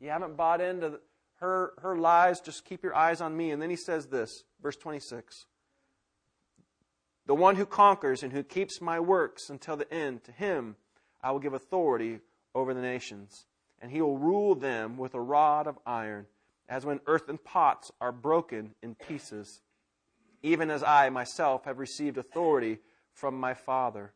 You 0.00 0.10
haven't 0.10 0.36
bought 0.36 0.60
into 0.60 0.98
her, 1.40 1.72
her 1.82 1.96
lies. 1.96 2.40
Just 2.40 2.64
keep 2.64 2.82
your 2.82 2.94
eyes 2.94 3.20
on 3.20 3.36
me. 3.36 3.50
And 3.50 3.60
then 3.60 3.70
he 3.70 3.76
says 3.76 4.06
this, 4.06 4.44
verse 4.62 4.76
26. 4.76 5.46
The 7.26 7.34
one 7.34 7.56
who 7.56 7.66
conquers 7.66 8.22
and 8.22 8.32
who 8.32 8.42
keeps 8.42 8.80
my 8.80 8.98
works 8.98 9.50
until 9.50 9.76
the 9.76 9.92
end, 9.92 10.24
to 10.24 10.32
him 10.32 10.76
I 11.22 11.30
will 11.32 11.38
give 11.38 11.54
authority 11.54 12.20
over 12.54 12.74
the 12.74 12.80
nations, 12.80 13.46
and 13.80 13.90
he 13.90 14.00
will 14.00 14.18
rule 14.18 14.54
them 14.54 14.96
with 14.96 15.14
a 15.14 15.20
rod 15.20 15.66
of 15.66 15.78
iron 15.86 16.26
as 16.68 16.84
when 16.84 17.00
earthen 17.06 17.38
pots 17.38 17.90
are 18.00 18.12
broken 18.12 18.74
in 18.82 18.94
pieces, 18.94 19.60
even 20.42 20.70
as 20.70 20.82
I 20.82 21.10
myself 21.10 21.64
have 21.64 21.78
received 21.78 22.16
authority 22.16 22.78
from 23.12 23.38
my 23.38 23.54
Father. 23.54 24.12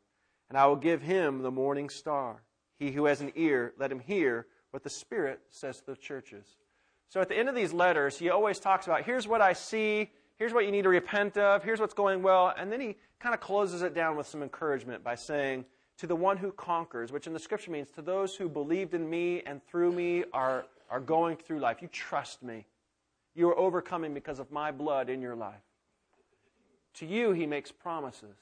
And 0.48 0.58
I 0.58 0.66
will 0.66 0.76
give 0.76 1.02
him 1.02 1.42
the 1.42 1.50
morning 1.50 1.88
star. 1.88 2.42
He 2.78 2.92
who 2.92 3.06
has 3.06 3.20
an 3.20 3.32
ear, 3.34 3.72
let 3.78 3.92
him 3.92 4.00
hear 4.00 4.46
what 4.70 4.82
the 4.82 4.90
Spirit 4.90 5.40
says 5.50 5.78
to 5.80 5.86
the 5.86 5.96
churches. 5.96 6.46
So 7.08 7.20
at 7.20 7.28
the 7.28 7.36
end 7.36 7.48
of 7.48 7.54
these 7.54 7.72
letters, 7.72 8.18
he 8.18 8.30
always 8.30 8.58
talks 8.58 8.86
about 8.86 9.04
here's 9.04 9.28
what 9.28 9.40
I 9.40 9.52
see, 9.52 10.10
here's 10.36 10.52
what 10.52 10.64
you 10.64 10.72
need 10.72 10.82
to 10.82 10.88
repent 10.88 11.36
of, 11.36 11.62
here's 11.62 11.80
what's 11.80 11.94
going 11.94 12.22
well, 12.22 12.52
and 12.56 12.72
then 12.72 12.80
he 12.80 12.96
kind 13.20 13.34
of 13.34 13.40
closes 13.40 13.82
it 13.82 13.94
down 13.94 14.16
with 14.16 14.26
some 14.26 14.42
encouragement 14.42 15.04
by 15.04 15.14
saying, 15.14 15.64
To 15.98 16.06
the 16.06 16.16
one 16.16 16.36
who 16.36 16.50
conquers, 16.52 17.12
which 17.12 17.26
in 17.26 17.32
the 17.32 17.38
scripture 17.38 17.70
means 17.70 17.90
to 17.92 18.02
those 18.02 18.34
who 18.34 18.48
believed 18.48 18.94
in 18.94 19.08
me 19.08 19.42
and 19.46 19.64
through 19.64 19.92
me 19.92 20.24
are 20.32 20.66
are 20.90 21.00
going 21.00 21.36
through 21.36 21.58
life, 21.58 21.82
you 21.82 21.88
trust 21.88 22.42
me. 22.42 22.66
You 23.34 23.48
are 23.48 23.58
overcoming 23.58 24.14
because 24.14 24.38
of 24.38 24.50
my 24.52 24.70
blood 24.70 25.08
in 25.08 25.20
your 25.20 25.34
life. 25.34 25.62
To 26.94 27.06
you, 27.06 27.32
he 27.32 27.46
makes 27.46 27.72
promises. 27.72 28.36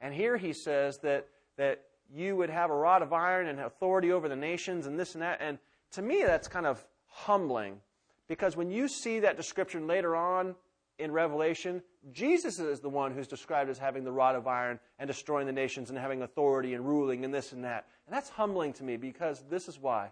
And 0.00 0.14
here 0.14 0.36
he 0.36 0.52
says 0.52 0.98
that, 0.98 1.28
that 1.56 1.82
you 2.14 2.36
would 2.36 2.50
have 2.50 2.70
a 2.70 2.74
rod 2.74 3.02
of 3.02 3.12
iron 3.12 3.48
and 3.48 3.60
authority 3.60 4.12
over 4.12 4.28
the 4.28 4.36
nations 4.36 4.86
and 4.86 4.98
this 4.98 5.14
and 5.14 5.22
that. 5.22 5.38
And 5.42 5.58
to 5.92 6.02
me, 6.02 6.22
that's 6.24 6.48
kind 6.48 6.66
of 6.66 6.82
humbling 7.16 7.80
because 8.28 8.56
when 8.56 8.70
you 8.70 8.88
see 8.88 9.20
that 9.20 9.36
description 9.36 9.86
later 9.86 10.14
on 10.14 10.54
in 10.98 11.10
Revelation, 11.10 11.82
Jesus 12.12 12.58
is 12.58 12.80
the 12.80 12.88
one 12.88 13.12
who's 13.12 13.26
described 13.26 13.70
as 13.70 13.78
having 13.78 14.04
the 14.04 14.12
rod 14.12 14.36
of 14.36 14.46
iron 14.46 14.78
and 14.98 15.08
destroying 15.08 15.46
the 15.46 15.52
nations 15.52 15.88
and 15.88 15.98
having 15.98 16.22
authority 16.22 16.74
and 16.74 16.86
ruling 16.86 17.24
and 17.24 17.32
this 17.32 17.52
and 17.52 17.64
that. 17.64 17.86
And 18.06 18.14
that's 18.14 18.28
humbling 18.28 18.74
to 18.74 18.84
me 18.84 18.96
because 18.96 19.44
this 19.48 19.66
is 19.66 19.78
why 19.78 20.10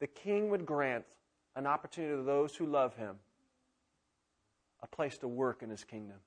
the 0.00 0.06
king 0.06 0.50
would 0.50 0.64
grant 0.64 1.04
an 1.56 1.66
opportunity 1.66 2.14
to 2.14 2.22
those 2.22 2.54
who 2.54 2.66
love 2.66 2.94
him 2.94 3.16
a 4.82 4.86
place 4.86 5.16
to 5.18 5.26
work 5.26 5.62
in 5.62 5.70
his 5.70 5.82
kingdom. 5.82 6.18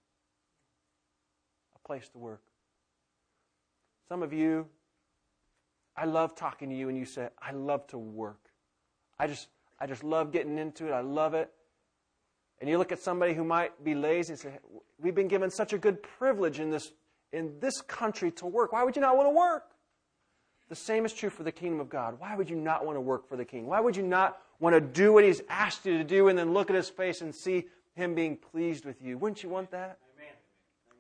A 1.76 1.88
place 1.88 2.10
to 2.10 2.18
work. 2.18 2.42
Some 4.10 4.24
of 4.24 4.34
you, 4.34 4.66
I 5.96 6.06
love 6.06 6.36
talking 6.36 6.70
to 6.70 6.76
you, 6.76 6.90
and 6.90 6.98
you 6.98 7.06
say, 7.06 7.30
I 7.40 7.52
love 7.52 7.86
to 7.88 8.00
work. 8.00 8.47
I 9.20 9.28
just, 9.28 9.48
I 9.80 9.88
just 9.88 10.04
love 10.04 10.32
getting 10.32 10.58
into 10.58 10.88
it. 10.88 10.92
I 10.92 11.02
love 11.02 11.34
it. 11.34 11.52
And 12.60 12.70
you 12.70 12.78
look 12.78 12.92
at 12.92 13.00
somebody 13.00 13.34
who 13.34 13.44
might 13.44 13.84
be 13.84 13.94
lazy 13.94 14.34
and 14.34 14.40
say, 14.40 14.60
We've 15.00 15.16
been 15.16 15.28
given 15.28 15.52
such 15.52 15.74
a 15.74 15.78
good 15.78 16.02
privilege 16.02 16.60
in 16.60 16.72
this, 16.72 16.92
in 17.32 17.60
this 17.60 17.82
country 17.82 18.32
to 18.32 18.48
work. 18.48 18.74
Why 18.74 18.84
would 18.84 18.96
you 18.96 19.02
not 19.02 19.16
want 19.16 19.28
to 19.28 19.34
work? 19.34 19.66
The 20.70 20.76
same 20.76 21.06
is 21.06 21.14
true 21.14 21.30
for 21.30 21.44
the 21.44 21.52
kingdom 21.52 21.80
of 21.80 21.90
God. 21.90 22.20
Why 22.20 22.36
would 22.36 22.50
you 22.50 22.56
not 22.56 22.86
want 22.86 22.98
to 22.98 23.02
work 23.02 23.30
for 23.30 23.38
the 23.38 23.46
king? 23.46 23.68
Why 23.68 23.80
would 23.80 23.96
you 23.96 24.04
not 24.04 24.42
want 24.60 24.74
to 24.74 24.82
do 24.82 25.14
what 25.14 25.24
he's 25.24 25.42
asked 25.50 25.86
you 25.86 25.98
to 25.98 26.04
do 26.04 26.28
and 26.28 26.38
then 26.38 26.54
look 26.54 26.70
at 26.70 26.76
his 26.76 26.90
face 26.90 27.22
and 27.22 27.34
see 27.34 27.66
him 27.96 28.16
being 28.16 28.36
pleased 28.36 28.86
with 28.86 29.02
you? 29.02 29.18
Wouldn't 29.18 29.44
you 29.44 29.50
want 29.50 29.72
that? 29.72 30.00
Amen. 30.16 30.34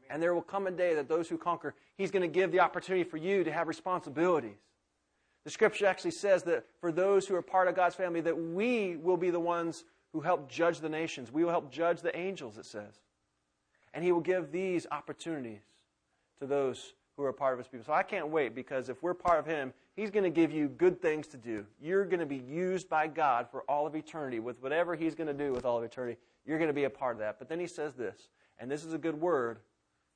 And 0.10 0.24
there 0.24 0.34
will 0.34 0.42
come 0.42 0.68
a 0.68 0.72
day 0.72 0.94
that 0.96 1.10
those 1.10 1.28
who 1.28 1.38
conquer, 1.38 1.74
he's 1.98 2.12
going 2.12 2.22
to 2.22 2.28
give 2.28 2.52
the 2.52 2.60
opportunity 2.60 3.04
for 3.04 3.18
you 3.18 3.44
to 3.44 3.52
have 3.52 3.68
responsibilities. 3.68 4.58
The 5.48 5.52
scripture 5.52 5.86
actually 5.86 6.12
says 6.12 6.44
that 6.44 6.66
for 6.82 6.92
those 6.92 7.26
who 7.26 7.34
are 7.34 7.42
part 7.42 7.70
of 7.70 7.76
God's 7.78 7.96
family, 7.96 8.20
that 8.20 8.38
we 8.38 8.98
will 8.98 9.16
be 9.16 9.30
the 9.30 9.40
ones 9.40 9.86
who 10.12 10.20
help 10.20 10.50
judge 10.50 10.82
the 10.82 10.90
nations. 10.90 11.32
We 11.32 11.46
will 11.46 11.52
help 11.52 11.72
judge 11.72 12.02
the 12.02 12.14
angels, 12.18 12.58
it 12.58 12.66
says. 12.66 13.00
And 13.94 14.04
he 14.04 14.12
will 14.12 14.20
give 14.20 14.52
these 14.52 14.86
opportunities 14.92 15.62
to 16.42 16.48
those 16.48 16.96
who 17.16 17.24
are 17.24 17.32
part 17.32 17.54
of 17.54 17.60
his 17.60 17.68
people. 17.70 17.86
So 17.86 17.94
I 17.94 18.04
can't 18.04 18.28
wait 18.28 18.56
because 18.56 18.90
if 18.90 19.02
we're 19.02 19.14
part 19.14 19.40
of 19.40 19.46
him, 19.46 19.72
he's 19.96 20.12
going 20.12 20.26
to 20.26 20.30
give 20.30 20.52
you 20.52 20.68
good 20.68 21.02
things 21.02 21.28
to 21.28 21.38
do. 21.38 21.66
You're 21.82 22.04
going 22.04 22.20
to 22.20 22.26
be 22.26 22.44
used 22.46 22.90
by 22.90 23.08
God 23.08 23.48
for 23.50 23.62
all 23.70 23.88
of 23.88 23.96
eternity 23.96 24.42
with 24.42 24.62
whatever 24.62 24.98
he's 24.98 25.16
going 25.16 25.28
to 25.28 25.34
do 25.34 25.54
with 25.54 25.64
all 25.64 25.78
of 25.78 25.84
eternity. 25.86 26.20
You're 26.46 26.58
going 26.58 26.68
to 26.68 26.74
be 26.74 26.84
a 26.84 26.90
part 26.90 27.16
of 27.16 27.20
that. 27.20 27.40
But 27.40 27.48
then 27.48 27.62
he 27.62 27.68
says 27.68 27.94
this, 27.94 28.28
and 28.60 28.70
this 28.70 28.84
is 28.84 28.92
a 28.92 28.98
good 28.98 29.22
word 29.22 29.60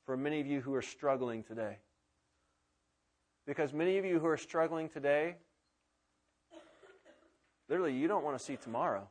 for 0.05 0.17
many 0.17 0.41
of 0.41 0.47
you 0.47 0.59
who 0.59 0.75
are 0.75 0.81
struggling 0.81 1.41
today. 1.41 1.77
Because 3.45 3.73
many 3.73 3.97
of 3.97 4.05
you 4.05 4.19
who 4.19 4.27
are 4.27 4.37
struggling 4.37 4.87
today, 4.87 5.35
literally, 7.67 7.93
you 7.93 8.07
don't 8.07 8.23
want 8.23 8.37
to 8.37 8.43
see 8.43 8.55
tomorrow. 8.55 9.07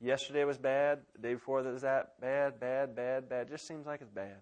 Yesterday 0.00 0.44
was 0.44 0.58
bad. 0.58 1.00
The 1.14 1.22
day 1.22 1.34
before 1.34 1.62
that 1.62 1.72
was 1.72 1.82
that 1.82 2.20
bad, 2.20 2.60
bad, 2.60 2.94
bad, 2.94 3.28
bad. 3.28 3.46
It 3.48 3.50
just 3.50 3.66
seems 3.66 3.86
like 3.86 4.00
it's 4.00 4.10
bad. 4.10 4.36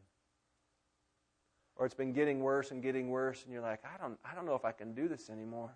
Or 1.76 1.86
it's 1.86 1.94
been 1.94 2.12
getting 2.12 2.40
worse 2.40 2.70
and 2.70 2.82
getting 2.82 3.10
worse, 3.10 3.42
and 3.44 3.52
you're 3.52 3.62
like, 3.62 3.80
I 3.84 4.00
don't, 4.00 4.18
I 4.24 4.34
don't 4.34 4.46
know 4.46 4.54
if 4.54 4.64
I 4.64 4.72
can 4.72 4.94
do 4.94 5.08
this 5.08 5.28
anymore. 5.28 5.74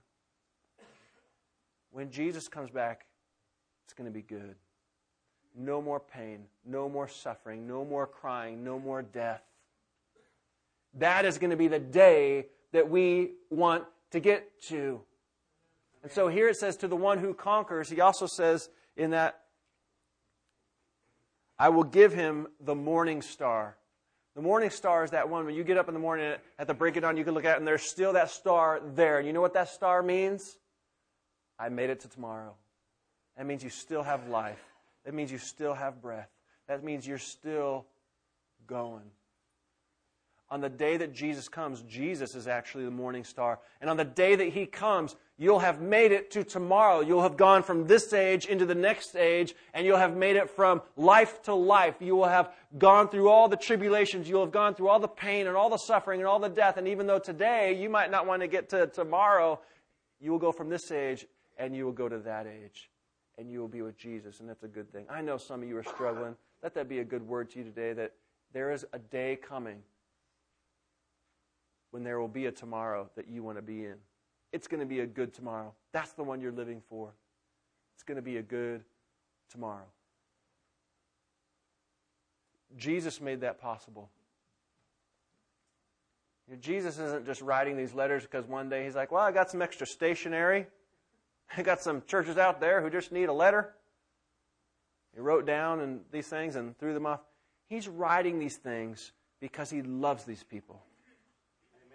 When 1.90 2.10
Jesus 2.10 2.48
comes 2.48 2.70
back, 2.70 3.06
it's 3.84 3.94
going 3.94 4.06
to 4.06 4.12
be 4.12 4.22
good. 4.22 4.54
No 5.56 5.82
more 5.82 5.98
pain, 5.98 6.44
no 6.64 6.88
more 6.88 7.08
suffering, 7.08 7.66
no 7.66 7.84
more 7.84 8.06
crying, 8.06 8.62
no 8.62 8.78
more 8.78 9.02
death. 9.02 9.42
That 10.98 11.24
is 11.24 11.38
going 11.38 11.50
to 11.50 11.56
be 11.56 11.68
the 11.68 11.78
day 11.78 12.46
that 12.72 12.88
we 12.88 13.32
want 13.50 13.84
to 14.10 14.20
get 14.20 14.60
to. 14.64 15.00
And 16.02 16.12
so 16.12 16.28
here 16.28 16.48
it 16.48 16.56
says, 16.56 16.76
to 16.78 16.88
the 16.88 16.96
one 16.96 17.18
who 17.18 17.34
conquers, 17.34 17.88
he 17.88 18.00
also 18.00 18.26
says 18.26 18.68
in 18.96 19.10
that 19.10 19.40
I 21.58 21.70
will 21.70 21.84
give 21.84 22.12
him 22.12 22.46
the 22.60 22.74
morning 22.74 23.22
star. 23.22 23.76
The 24.36 24.42
morning 24.42 24.70
star 24.70 25.02
is 25.02 25.10
that 25.10 25.28
one 25.28 25.44
when 25.44 25.54
you 25.54 25.64
get 25.64 25.76
up 25.76 25.88
in 25.88 25.94
the 25.94 26.00
morning 26.00 26.36
at 26.58 26.66
the 26.66 26.74
break 26.74 26.96
of 26.96 27.02
dawn, 27.02 27.16
you 27.16 27.24
can 27.24 27.34
look 27.34 27.44
at 27.44 27.54
it 27.54 27.58
and 27.58 27.66
there's 27.66 27.82
still 27.82 28.12
that 28.12 28.30
star 28.30 28.80
there. 28.94 29.18
And 29.18 29.26
you 29.26 29.32
know 29.32 29.40
what 29.40 29.54
that 29.54 29.68
star 29.68 30.02
means? 30.02 30.58
I 31.58 31.68
made 31.68 31.90
it 31.90 32.00
to 32.00 32.08
tomorrow. 32.08 32.54
That 33.36 33.46
means 33.46 33.64
you 33.64 33.70
still 33.70 34.02
have 34.02 34.28
life. 34.28 34.62
That 35.04 35.14
means 35.14 35.32
you 35.32 35.38
still 35.38 35.74
have 35.74 36.00
breath. 36.00 36.28
That 36.68 36.84
means 36.84 37.06
you're 37.06 37.18
still 37.18 37.86
going. 38.66 39.10
On 40.50 40.62
the 40.62 40.70
day 40.70 40.96
that 40.96 41.12
Jesus 41.12 41.46
comes, 41.46 41.82
Jesus 41.82 42.34
is 42.34 42.48
actually 42.48 42.86
the 42.86 42.90
morning 42.90 43.22
star. 43.22 43.58
And 43.82 43.90
on 43.90 43.98
the 43.98 44.04
day 44.04 44.34
that 44.34 44.48
he 44.48 44.64
comes, 44.64 45.14
you'll 45.36 45.58
have 45.58 45.82
made 45.82 46.10
it 46.10 46.30
to 46.30 46.42
tomorrow. 46.42 47.00
You'll 47.00 47.22
have 47.22 47.36
gone 47.36 47.62
from 47.62 47.86
this 47.86 48.14
age 48.14 48.46
into 48.46 48.64
the 48.64 48.74
next 48.74 49.14
age, 49.14 49.54
and 49.74 49.84
you'll 49.84 49.98
have 49.98 50.16
made 50.16 50.36
it 50.36 50.48
from 50.48 50.80
life 50.96 51.42
to 51.42 51.54
life. 51.54 51.96
You 52.00 52.16
will 52.16 52.28
have 52.28 52.50
gone 52.78 53.10
through 53.10 53.28
all 53.28 53.48
the 53.48 53.58
tribulations. 53.58 54.26
You'll 54.26 54.44
have 54.44 54.52
gone 54.52 54.74
through 54.74 54.88
all 54.88 55.00
the 55.00 55.06
pain 55.06 55.46
and 55.46 55.54
all 55.54 55.68
the 55.68 55.76
suffering 55.76 56.20
and 56.20 56.26
all 56.26 56.38
the 56.38 56.48
death. 56.48 56.78
And 56.78 56.88
even 56.88 57.06
though 57.06 57.18
today 57.18 57.74
you 57.74 57.90
might 57.90 58.10
not 58.10 58.26
want 58.26 58.40
to 58.40 58.48
get 58.48 58.70
to 58.70 58.86
tomorrow, 58.86 59.60
you 60.18 60.30
will 60.30 60.38
go 60.38 60.50
from 60.50 60.70
this 60.70 60.90
age 60.90 61.26
and 61.58 61.76
you 61.76 61.84
will 61.84 61.92
go 61.92 62.08
to 62.08 62.18
that 62.20 62.46
age. 62.46 62.88
And 63.36 63.50
you 63.50 63.60
will 63.60 63.68
be 63.68 63.82
with 63.82 63.96
Jesus, 63.96 64.40
and 64.40 64.48
that's 64.48 64.64
a 64.64 64.68
good 64.68 64.90
thing. 64.90 65.04
I 65.08 65.20
know 65.20 65.36
some 65.36 65.62
of 65.62 65.68
you 65.68 65.76
are 65.76 65.84
struggling. 65.84 66.34
Let 66.62 66.74
that 66.74 66.88
be 66.88 66.98
a 67.00 67.04
good 67.04 67.24
word 67.24 67.50
to 67.50 67.58
you 67.58 67.64
today 67.64 67.92
that 67.92 68.14
there 68.52 68.72
is 68.72 68.86
a 68.92 68.98
day 68.98 69.36
coming 69.36 69.82
when 71.90 72.04
there 72.04 72.20
will 72.20 72.28
be 72.28 72.46
a 72.46 72.52
tomorrow 72.52 73.08
that 73.16 73.28
you 73.28 73.42
want 73.42 73.58
to 73.58 73.62
be 73.62 73.84
in. 73.84 73.96
It's 74.52 74.66
going 74.66 74.80
to 74.80 74.86
be 74.86 75.00
a 75.00 75.06
good 75.06 75.34
tomorrow. 75.34 75.74
That's 75.92 76.12
the 76.12 76.22
one 76.22 76.40
you're 76.40 76.52
living 76.52 76.82
for. 76.88 77.12
It's 77.94 78.02
going 78.02 78.16
to 78.16 78.22
be 78.22 78.36
a 78.38 78.42
good 78.42 78.82
tomorrow. 79.50 79.86
Jesus 82.76 83.20
made 83.20 83.40
that 83.40 83.60
possible. 83.60 84.10
You 86.46 86.54
know, 86.54 86.60
Jesus 86.60 86.98
isn't 86.98 87.26
just 87.26 87.42
writing 87.42 87.76
these 87.76 87.92
letters 87.92 88.22
because 88.22 88.46
one 88.46 88.68
day 88.68 88.84
he's 88.84 88.94
like, 88.94 89.10
well, 89.10 89.22
I 89.22 89.32
got 89.32 89.50
some 89.50 89.60
extra 89.60 89.86
stationery. 89.86 90.66
I 91.56 91.62
got 91.62 91.80
some 91.80 92.02
churches 92.06 92.38
out 92.38 92.60
there 92.60 92.80
who 92.80 92.90
just 92.90 93.12
need 93.12 93.28
a 93.28 93.32
letter. 93.32 93.74
He 95.14 95.20
wrote 95.20 95.46
down 95.46 95.80
and 95.80 96.00
these 96.12 96.28
things 96.28 96.56
and 96.56 96.78
threw 96.78 96.94
them 96.94 97.06
off. 97.06 97.20
He's 97.66 97.88
writing 97.88 98.38
these 98.38 98.56
things 98.56 99.12
because 99.40 99.70
he 99.70 99.82
loves 99.82 100.24
these 100.24 100.42
people. 100.42 100.82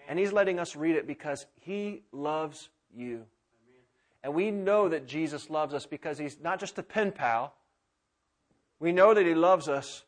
And 0.08 0.20
He's 0.20 0.34
letting 0.34 0.60
us 0.60 0.76
read 0.76 0.96
it 0.96 1.08
because 1.08 1.46
He 1.62 2.04
loves 2.12 2.70
you. 2.96 3.26
And 4.24 4.34
we 4.34 4.52
know 4.52 4.90
that 4.90 5.08
Jesus 5.08 5.50
loves 5.50 5.74
us 5.74 5.86
because 5.86 6.18
He's 6.18 6.40
not 6.42 6.60
just 6.60 6.78
a 6.78 6.84
pen 6.84 7.12
pal. 7.12 7.54
We 8.80 8.92
know 8.92 9.14
that 9.14 9.26
He 9.26 9.36
loves 9.36 9.68
us 9.68 10.04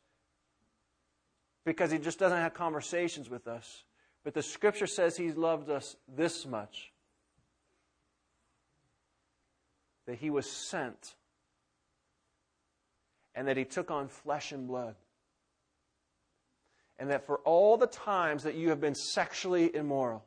because 1.66 1.92
He 1.92 1.98
just 1.98 2.20
doesn't 2.20 2.38
have 2.38 2.54
conversations 2.54 3.30
with 3.30 3.48
us. 3.48 3.84
But 4.24 4.34
the 4.34 4.44
Scripture 4.44 4.88
says 4.88 5.18
He 5.18 5.32
loved 5.32 5.70
us 5.70 5.96
this 6.14 6.46
much 6.46 6.92
that 10.06 10.16
He 10.16 10.30
was 10.30 10.50
sent 10.50 11.16
and 13.34 13.48
that 13.48 13.58
He 13.58 13.66
took 13.66 13.92
on 13.92 14.08
flesh 14.08 14.52
and 14.52 14.68
blood 14.68 14.96
and 17.00 17.10
that 17.10 17.26
for 17.26 17.38
all 17.40 17.78
the 17.78 17.88
times 17.88 18.44
that 18.44 18.56
you 18.56 18.70
have 18.70 18.80
been 18.80 18.96
sexually 18.96 19.76
immoral, 19.76 20.24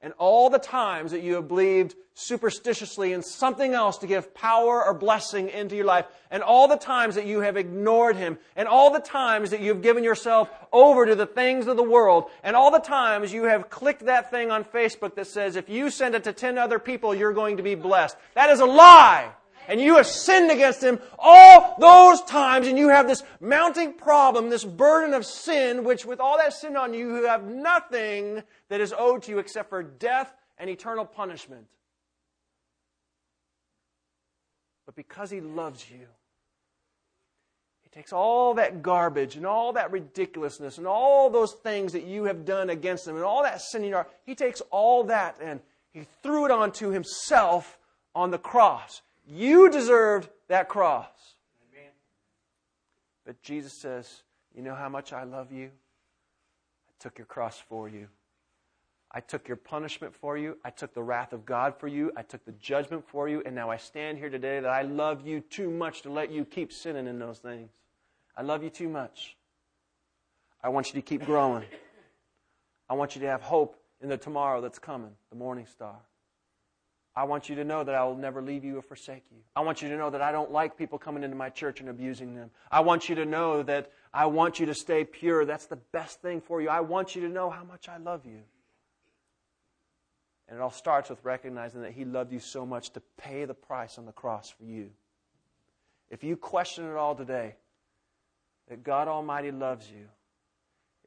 and 0.00 0.12
all 0.18 0.50
the 0.50 0.58
times 0.58 1.12
that 1.12 1.22
you 1.22 1.34
have 1.34 1.48
believed 1.48 1.94
superstitiously 2.12 3.12
in 3.12 3.22
something 3.22 3.72
else 3.72 3.98
to 3.98 4.06
give 4.06 4.34
power 4.34 4.84
or 4.84 4.92
blessing 4.92 5.48
into 5.48 5.74
your 5.74 5.86
life, 5.86 6.04
and 6.30 6.42
all 6.42 6.68
the 6.68 6.76
times 6.76 7.14
that 7.14 7.26
you 7.26 7.40
have 7.40 7.56
ignored 7.56 8.14
Him, 8.14 8.38
and 8.54 8.68
all 8.68 8.92
the 8.92 9.00
times 9.00 9.50
that 9.50 9.60
you've 9.60 9.80
given 9.80 10.04
yourself 10.04 10.50
over 10.72 11.06
to 11.06 11.14
the 11.14 11.26
things 11.26 11.66
of 11.66 11.78
the 11.78 11.82
world, 11.82 12.26
and 12.42 12.54
all 12.54 12.70
the 12.70 12.78
times 12.78 13.32
you 13.32 13.44
have 13.44 13.70
clicked 13.70 14.04
that 14.04 14.30
thing 14.30 14.50
on 14.50 14.62
Facebook 14.62 15.14
that 15.14 15.26
says, 15.26 15.56
if 15.56 15.70
you 15.70 15.90
send 15.90 16.14
it 16.14 16.24
to 16.24 16.32
10 16.32 16.58
other 16.58 16.78
people, 16.78 17.14
you're 17.14 17.32
going 17.32 17.56
to 17.56 17.62
be 17.62 17.74
blessed. 17.74 18.16
That 18.34 18.50
is 18.50 18.60
a 18.60 18.66
lie! 18.66 19.32
And 19.68 19.80
you 19.80 19.96
have 19.96 20.06
sinned 20.06 20.50
against 20.50 20.82
him 20.82 20.98
all 21.18 21.76
those 21.78 22.22
times, 22.22 22.66
and 22.66 22.78
you 22.78 22.88
have 22.88 23.06
this 23.06 23.22
mounting 23.40 23.94
problem, 23.94 24.50
this 24.50 24.64
burden 24.64 25.14
of 25.14 25.24
sin, 25.24 25.84
which 25.84 26.04
with 26.04 26.20
all 26.20 26.38
that 26.38 26.52
sin 26.52 26.76
on 26.76 26.94
you, 26.94 27.16
you 27.16 27.26
have 27.26 27.44
nothing 27.44 28.42
that 28.68 28.80
is 28.80 28.94
owed 28.96 29.22
to 29.24 29.30
you 29.30 29.38
except 29.38 29.68
for 29.68 29.82
death 29.82 30.32
and 30.58 30.70
eternal 30.70 31.04
punishment. 31.04 31.66
But 34.86 34.94
because 34.94 35.30
he 35.30 35.40
loves 35.40 35.90
you, 35.90 36.06
he 37.82 37.88
takes 37.90 38.12
all 38.12 38.54
that 38.54 38.82
garbage 38.82 39.36
and 39.36 39.46
all 39.46 39.72
that 39.72 39.90
ridiculousness 39.90 40.78
and 40.78 40.86
all 40.86 41.30
those 41.30 41.52
things 41.52 41.92
that 41.92 42.04
you 42.04 42.24
have 42.24 42.44
done 42.44 42.70
against 42.70 43.06
him 43.06 43.16
and 43.16 43.24
all 43.24 43.42
that 43.42 43.60
sin 43.60 43.82
in 43.82 43.88
your 43.88 43.98
heart, 43.98 44.12
he 44.24 44.34
takes 44.34 44.60
all 44.70 45.04
that 45.04 45.36
and 45.40 45.60
he 45.92 46.06
threw 46.22 46.44
it 46.44 46.50
onto 46.50 46.90
himself 46.90 47.78
on 48.14 48.30
the 48.30 48.38
cross. 48.38 49.02
You 49.26 49.70
deserved 49.70 50.28
that 50.48 50.68
cross. 50.68 51.34
Amen. 51.72 51.90
But 53.24 53.40
Jesus 53.42 53.72
says, 53.72 54.22
You 54.54 54.62
know 54.62 54.74
how 54.74 54.88
much 54.88 55.12
I 55.12 55.24
love 55.24 55.52
you? 55.52 55.66
I 55.66 56.92
took 56.98 57.18
your 57.18 57.26
cross 57.26 57.62
for 57.68 57.88
you. 57.88 58.08
I 59.10 59.20
took 59.20 59.46
your 59.46 59.56
punishment 59.56 60.12
for 60.14 60.36
you. 60.36 60.58
I 60.64 60.70
took 60.70 60.92
the 60.92 61.02
wrath 61.02 61.32
of 61.32 61.46
God 61.46 61.78
for 61.78 61.86
you. 61.86 62.10
I 62.16 62.22
took 62.22 62.44
the 62.44 62.52
judgment 62.52 63.04
for 63.06 63.28
you. 63.28 63.42
And 63.46 63.54
now 63.54 63.70
I 63.70 63.76
stand 63.76 64.18
here 64.18 64.28
today 64.28 64.58
that 64.58 64.68
I 64.68 64.82
love 64.82 65.24
you 65.24 65.40
too 65.40 65.70
much 65.70 66.02
to 66.02 66.10
let 66.10 66.32
you 66.32 66.44
keep 66.44 66.72
sinning 66.72 67.06
in 67.06 67.20
those 67.20 67.38
things. 67.38 67.70
I 68.36 68.42
love 68.42 68.64
you 68.64 68.70
too 68.70 68.88
much. 68.88 69.36
I 70.62 70.68
want 70.70 70.88
you 70.88 70.94
to 70.94 71.02
keep 71.02 71.24
growing. 71.24 71.62
I 72.90 72.94
want 72.94 73.14
you 73.14 73.20
to 73.20 73.28
have 73.28 73.40
hope 73.40 73.76
in 74.00 74.08
the 74.08 74.16
tomorrow 74.16 74.60
that's 74.60 74.80
coming, 74.80 75.12
the 75.30 75.36
morning 75.36 75.66
star. 75.66 75.96
I 77.16 77.24
want 77.24 77.48
you 77.48 77.54
to 77.56 77.64
know 77.64 77.84
that 77.84 77.94
I 77.94 78.04
will 78.04 78.16
never 78.16 78.42
leave 78.42 78.64
you 78.64 78.78
or 78.78 78.82
forsake 78.82 79.24
you. 79.30 79.38
I 79.54 79.60
want 79.60 79.82
you 79.82 79.88
to 79.88 79.96
know 79.96 80.10
that 80.10 80.20
I 80.20 80.32
don't 80.32 80.50
like 80.50 80.76
people 80.76 80.98
coming 80.98 81.22
into 81.22 81.36
my 81.36 81.48
church 81.48 81.80
and 81.80 81.88
abusing 81.88 82.34
them. 82.34 82.50
I 82.72 82.80
want 82.80 83.08
you 83.08 83.14
to 83.16 83.24
know 83.24 83.62
that 83.62 83.92
I 84.12 84.26
want 84.26 84.58
you 84.58 84.66
to 84.66 84.74
stay 84.74 85.04
pure. 85.04 85.44
That's 85.44 85.66
the 85.66 85.76
best 85.76 86.22
thing 86.22 86.40
for 86.40 86.60
you. 86.60 86.68
I 86.68 86.80
want 86.80 87.14
you 87.14 87.22
to 87.22 87.28
know 87.28 87.50
how 87.50 87.62
much 87.62 87.88
I 87.88 87.98
love 87.98 88.26
you. 88.26 88.40
And 90.48 90.58
it 90.58 90.62
all 90.62 90.72
starts 90.72 91.08
with 91.08 91.24
recognizing 91.24 91.82
that 91.82 91.92
He 91.92 92.04
loved 92.04 92.32
you 92.32 92.40
so 92.40 92.66
much 92.66 92.90
to 92.90 93.02
pay 93.16 93.44
the 93.44 93.54
price 93.54 93.96
on 93.96 94.06
the 94.06 94.12
cross 94.12 94.50
for 94.50 94.64
you. 94.64 94.90
If 96.10 96.24
you 96.24 96.36
question 96.36 96.84
it 96.84 96.96
all 96.96 97.14
today, 97.14 97.54
that 98.68 98.82
God 98.82 99.08
Almighty 99.08 99.52
loves 99.52 99.88
you, 99.88 100.06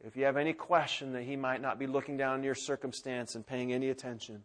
if 0.06 0.16
you 0.16 0.24
have 0.26 0.38
any 0.38 0.54
question 0.54 1.14
that 1.14 1.24
He 1.24 1.36
might 1.36 1.62
not 1.62 1.80
be 1.80 1.88
looking 1.88 2.16
down 2.18 2.36
on 2.36 2.44
your 2.44 2.56
circumstance 2.56 3.36
and 3.36 3.46
paying 3.46 3.74
any 3.74 3.90
attention, 3.90 4.44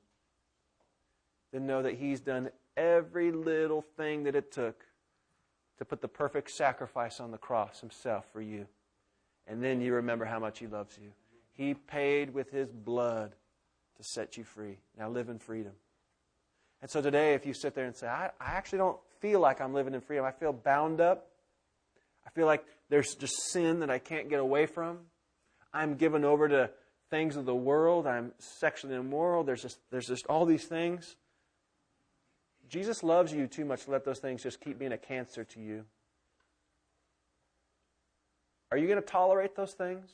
then 1.52 1.66
know 1.66 1.82
that 1.82 1.94
He's 1.94 2.20
done 2.20 2.50
every 2.76 3.32
little 3.32 3.82
thing 3.96 4.24
that 4.24 4.34
it 4.34 4.52
took 4.52 4.84
to 5.78 5.84
put 5.84 6.00
the 6.00 6.08
perfect 6.08 6.50
sacrifice 6.50 7.20
on 7.20 7.30
the 7.30 7.38
cross 7.38 7.80
Himself 7.80 8.26
for 8.32 8.40
you. 8.40 8.66
And 9.46 9.62
then 9.62 9.80
you 9.80 9.94
remember 9.94 10.24
how 10.24 10.38
much 10.38 10.58
He 10.58 10.66
loves 10.66 10.98
you. 11.00 11.10
He 11.52 11.74
paid 11.74 12.32
with 12.32 12.50
His 12.50 12.70
blood 12.70 13.34
to 13.96 14.04
set 14.04 14.36
you 14.36 14.44
free. 14.44 14.78
Now 14.98 15.08
live 15.08 15.28
in 15.28 15.38
freedom. 15.38 15.72
And 16.80 16.90
so 16.90 17.00
today, 17.00 17.34
if 17.34 17.46
you 17.46 17.54
sit 17.54 17.74
there 17.74 17.86
and 17.86 17.94
say, 17.94 18.08
I, 18.08 18.30
I 18.40 18.52
actually 18.52 18.78
don't 18.78 18.98
feel 19.20 19.38
like 19.38 19.60
I'm 19.60 19.72
living 19.72 19.94
in 19.94 20.00
freedom, 20.00 20.24
I 20.24 20.32
feel 20.32 20.52
bound 20.52 21.00
up, 21.00 21.28
I 22.26 22.30
feel 22.30 22.46
like 22.46 22.64
there's 22.88 23.14
just 23.14 23.34
sin 23.52 23.80
that 23.80 23.90
I 23.90 23.98
can't 23.98 24.28
get 24.28 24.40
away 24.40 24.66
from, 24.66 24.98
I'm 25.72 25.94
given 25.94 26.24
over 26.24 26.48
to 26.48 26.70
things 27.08 27.36
of 27.36 27.44
the 27.44 27.54
world, 27.54 28.06
I'm 28.06 28.32
sexually 28.38 28.96
immoral, 28.96 29.44
there's 29.44 29.62
just, 29.62 29.78
there's 29.90 30.06
just 30.06 30.26
all 30.26 30.44
these 30.44 30.64
things. 30.64 31.16
Jesus 32.72 33.02
loves 33.02 33.34
you 33.34 33.46
too 33.46 33.66
much 33.66 33.84
to 33.84 33.90
let 33.90 34.02
those 34.02 34.18
things 34.18 34.42
just 34.42 34.58
keep 34.58 34.78
being 34.78 34.92
a 34.92 34.98
cancer 34.98 35.44
to 35.44 35.60
you. 35.60 35.84
Are 38.70 38.78
you 38.78 38.86
going 38.86 38.98
to 38.98 39.06
tolerate 39.06 39.54
those 39.54 39.74
things? 39.74 40.10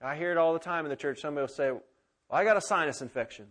I 0.00 0.14
hear 0.14 0.30
it 0.30 0.36
all 0.36 0.52
the 0.52 0.60
time 0.60 0.84
in 0.86 0.90
the 0.90 0.96
church. 0.96 1.20
Somebody 1.20 1.42
will 1.42 1.48
say, 1.48 1.72
Well, 1.72 1.82
I 2.30 2.44
got 2.44 2.56
a 2.56 2.60
sinus 2.60 3.02
infection. 3.02 3.46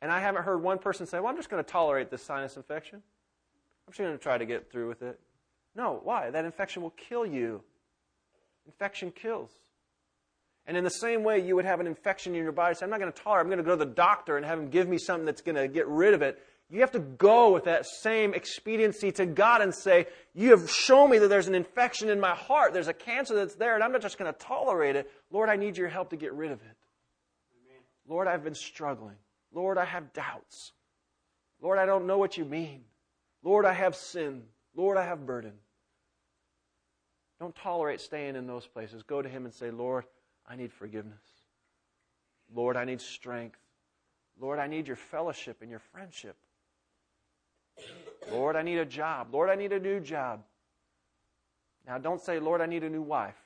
And 0.00 0.10
I 0.10 0.20
haven't 0.20 0.44
heard 0.44 0.62
one 0.62 0.78
person 0.78 1.04
say, 1.04 1.18
Well, 1.20 1.28
I'm 1.28 1.36
just 1.36 1.50
going 1.50 1.62
to 1.62 1.70
tolerate 1.70 2.10
this 2.10 2.22
sinus 2.22 2.56
infection. 2.56 3.02
I'm 3.86 3.92
just 3.92 3.98
going 3.98 4.12
to 4.12 4.18
try 4.18 4.38
to 4.38 4.46
get 4.46 4.72
through 4.72 4.88
with 4.88 5.02
it. 5.02 5.20
No, 5.76 6.00
why? 6.02 6.30
That 6.30 6.46
infection 6.46 6.80
will 6.80 6.94
kill 6.96 7.26
you. 7.26 7.62
Infection 8.64 9.10
kills. 9.10 9.50
And 10.66 10.76
in 10.76 10.84
the 10.84 10.90
same 10.90 11.24
way, 11.24 11.44
you 11.44 11.56
would 11.56 11.66
have 11.66 11.80
an 11.80 11.86
infection 11.86 12.34
in 12.34 12.42
your 12.42 12.52
body. 12.52 12.74
Say, 12.74 12.84
I'm 12.84 12.90
not 12.90 13.00
going 13.00 13.12
to 13.12 13.22
tolerate. 13.22 13.42
I'm 13.42 13.48
going 13.48 13.58
to 13.58 13.64
go 13.64 13.76
to 13.76 13.84
the 13.84 13.90
doctor 13.90 14.36
and 14.36 14.46
have 14.46 14.58
him 14.58 14.68
give 14.70 14.88
me 14.88 14.96
something 14.98 15.26
that's 15.26 15.42
going 15.42 15.56
to 15.56 15.68
get 15.68 15.86
rid 15.86 16.14
of 16.14 16.22
it. 16.22 16.42
You 16.70 16.80
have 16.80 16.92
to 16.92 17.00
go 17.00 17.52
with 17.52 17.64
that 17.64 17.84
same 17.86 18.32
expediency 18.32 19.12
to 19.12 19.26
God 19.26 19.60
and 19.60 19.74
say, 19.74 20.06
You 20.34 20.50
have 20.50 20.70
shown 20.70 21.10
me 21.10 21.18
that 21.18 21.28
there's 21.28 21.48
an 21.48 21.54
infection 21.54 22.08
in 22.08 22.18
my 22.18 22.34
heart. 22.34 22.72
There's 22.72 22.88
a 22.88 22.94
cancer 22.94 23.34
that's 23.34 23.54
there, 23.54 23.74
and 23.74 23.84
I'm 23.84 23.92
not 23.92 24.00
just 24.00 24.18
going 24.18 24.32
to 24.32 24.38
tolerate 24.38 24.96
it. 24.96 25.10
Lord, 25.30 25.50
I 25.50 25.56
need 25.56 25.76
your 25.76 25.88
help 25.88 26.10
to 26.10 26.16
get 26.16 26.32
rid 26.32 26.50
of 26.50 26.60
it. 26.62 26.76
Amen. 27.66 27.82
Lord, 28.08 28.26
I've 28.26 28.42
been 28.42 28.54
struggling. 28.54 29.16
Lord, 29.52 29.76
I 29.76 29.84
have 29.84 30.12
doubts. 30.14 30.72
Lord, 31.60 31.78
I 31.78 31.86
don't 31.86 32.06
know 32.06 32.18
what 32.18 32.38
you 32.38 32.44
mean. 32.46 32.80
Lord, 33.42 33.66
I 33.66 33.74
have 33.74 33.94
sin. 33.94 34.42
Lord, 34.74 34.96
I 34.96 35.04
have 35.04 35.26
burden. 35.26 35.52
Don't 37.38 37.54
tolerate 37.54 38.00
staying 38.00 38.36
in 38.36 38.46
those 38.46 38.66
places. 38.66 39.02
Go 39.02 39.20
to 39.20 39.28
Him 39.28 39.44
and 39.44 39.52
say, 39.52 39.70
Lord, 39.70 40.04
I 40.48 40.56
need 40.56 40.72
forgiveness. 40.72 41.24
Lord, 42.54 42.76
I 42.76 42.84
need 42.84 43.00
strength. 43.00 43.58
Lord, 44.40 44.58
I 44.58 44.66
need 44.66 44.86
your 44.86 44.96
fellowship 44.96 45.58
and 45.60 45.70
your 45.70 45.78
friendship. 45.78 46.36
Lord, 48.30 48.56
I 48.56 48.62
need 48.62 48.78
a 48.78 48.84
job. 48.84 49.28
Lord, 49.32 49.50
I 49.50 49.54
need 49.54 49.72
a 49.72 49.78
new 49.78 50.00
job. 50.00 50.42
Now, 51.86 51.98
don't 51.98 52.20
say, 52.20 52.38
Lord, 52.38 52.60
I 52.60 52.66
need 52.66 52.82
a 52.82 52.90
new 52.90 53.02
wife. 53.02 53.36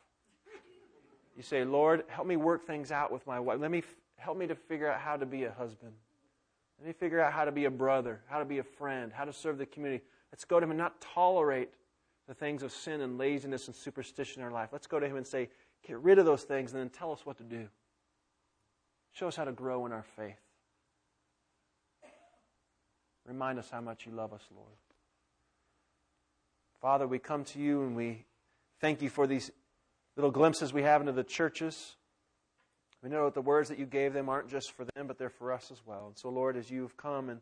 You 1.36 1.42
say, 1.42 1.64
Lord, 1.64 2.04
help 2.08 2.26
me 2.26 2.36
work 2.36 2.66
things 2.66 2.90
out 2.90 3.12
with 3.12 3.26
my 3.26 3.38
wife. 3.38 3.58
Let 3.60 3.70
me 3.70 3.82
help 4.16 4.36
me 4.36 4.46
to 4.48 4.54
figure 4.54 4.90
out 4.90 5.00
how 5.00 5.16
to 5.16 5.26
be 5.26 5.44
a 5.44 5.52
husband. 5.52 5.92
Let 6.78 6.86
me 6.86 6.92
figure 6.92 7.20
out 7.20 7.32
how 7.32 7.44
to 7.44 7.52
be 7.52 7.64
a 7.64 7.70
brother, 7.70 8.20
how 8.26 8.38
to 8.38 8.44
be 8.44 8.58
a 8.58 8.62
friend, 8.62 9.12
how 9.12 9.24
to 9.24 9.32
serve 9.32 9.58
the 9.58 9.66
community. 9.66 10.02
Let's 10.32 10.44
go 10.44 10.60
to 10.60 10.64
him 10.64 10.70
and 10.70 10.78
not 10.78 11.00
tolerate 11.00 11.70
the 12.26 12.34
things 12.34 12.62
of 12.62 12.72
sin 12.72 13.00
and 13.00 13.18
laziness 13.18 13.66
and 13.68 13.74
superstition 13.74 14.42
in 14.42 14.46
our 14.46 14.52
life. 14.52 14.68
Let's 14.72 14.86
go 14.86 15.00
to 15.00 15.06
him 15.06 15.16
and 15.16 15.26
say, 15.26 15.48
get 15.86 15.98
rid 15.98 16.18
of 16.18 16.24
those 16.24 16.42
things 16.42 16.72
and 16.72 16.80
then 16.80 16.90
tell 16.90 17.12
us 17.12 17.24
what 17.24 17.38
to 17.38 17.44
do. 17.44 17.68
Show 19.12 19.28
us 19.28 19.36
how 19.36 19.44
to 19.44 19.52
grow 19.52 19.86
in 19.86 19.92
our 19.92 20.04
faith. 20.16 20.38
Remind 23.26 23.58
us 23.58 23.68
how 23.70 23.80
much 23.80 24.06
you 24.06 24.12
love 24.12 24.32
us, 24.32 24.42
Lord. 24.54 24.68
Father, 26.80 27.06
we 27.06 27.18
come 27.18 27.44
to 27.44 27.58
you 27.58 27.82
and 27.82 27.96
we 27.96 28.24
thank 28.80 29.02
you 29.02 29.10
for 29.10 29.26
these 29.26 29.50
little 30.16 30.30
glimpses 30.30 30.72
we 30.72 30.82
have 30.82 31.00
into 31.00 31.12
the 31.12 31.24
churches. 31.24 31.96
We 33.02 33.10
know 33.10 33.26
that 33.26 33.34
the 33.34 33.42
words 33.42 33.68
that 33.68 33.78
you 33.78 33.86
gave 33.86 34.12
them 34.12 34.28
aren't 34.28 34.48
just 34.48 34.72
for 34.72 34.84
them, 34.84 35.06
but 35.06 35.18
they're 35.18 35.28
for 35.28 35.52
us 35.52 35.70
as 35.70 35.82
well. 35.84 36.06
And 36.06 36.16
so, 36.16 36.30
Lord, 36.30 36.56
as 36.56 36.70
you've 36.70 36.96
come 36.96 37.28
and 37.28 37.40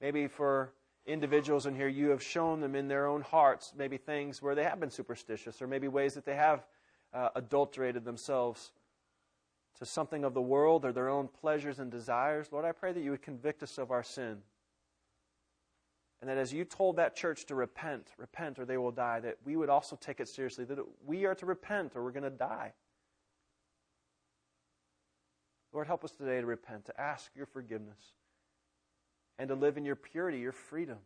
maybe 0.00 0.26
for 0.28 0.72
individuals 1.06 1.66
in 1.66 1.74
here, 1.74 1.88
you 1.88 2.10
have 2.10 2.22
shown 2.22 2.60
them 2.60 2.74
in 2.74 2.88
their 2.88 3.06
own 3.06 3.22
hearts 3.22 3.72
maybe 3.76 3.96
things 3.96 4.40
where 4.40 4.54
they 4.54 4.64
have 4.64 4.80
been 4.80 4.90
superstitious 4.90 5.60
or 5.60 5.66
maybe 5.66 5.88
ways 5.88 6.14
that 6.14 6.24
they 6.24 6.36
have 6.36 6.64
uh, 7.14 7.28
adulterated 7.36 8.04
themselves 8.04 8.72
to 9.78 9.86
something 9.86 10.24
of 10.24 10.34
the 10.34 10.42
world 10.42 10.84
or 10.84 10.92
their 10.92 11.08
own 11.08 11.28
pleasures 11.28 11.78
and 11.78 11.90
desires. 11.90 12.48
Lord, 12.52 12.64
I 12.64 12.72
pray 12.72 12.92
that 12.92 13.02
you 13.02 13.10
would 13.10 13.22
convict 13.22 13.62
us 13.62 13.78
of 13.78 13.90
our 13.90 14.02
sin. 14.02 14.38
And 16.20 16.30
that 16.30 16.38
as 16.38 16.52
you 16.52 16.64
told 16.64 16.96
that 16.96 17.16
church 17.16 17.44
to 17.46 17.54
repent, 17.54 18.08
repent 18.16 18.58
or 18.58 18.64
they 18.64 18.78
will 18.78 18.92
die, 18.92 19.20
that 19.20 19.36
we 19.44 19.56
would 19.56 19.68
also 19.68 19.96
take 19.96 20.20
it 20.20 20.28
seriously, 20.28 20.64
that 20.64 20.78
we 21.04 21.24
are 21.26 21.34
to 21.34 21.46
repent 21.46 21.92
or 21.94 22.02
we're 22.02 22.12
going 22.12 22.22
to 22.22 22.30
die. 22.30 22.72
Lord, 25.72 25.86
help 25.86 26.04
us 26.04 26.12
today 26.12 26.40
to 26.40 26.46
repent, 26.46 26.86
to 26.86 27.00
ask 27.00 27.30
your 27.34 27.46
forgiveness, 27.46 27.98
and 29.38 29.48
to 29.48 29.54
live 29.54 29.76
in 29.76 29.84
your 29.84 29.96
purity, 29.96 30.38
your 30.38 30.52
freedom. 30.52 30.98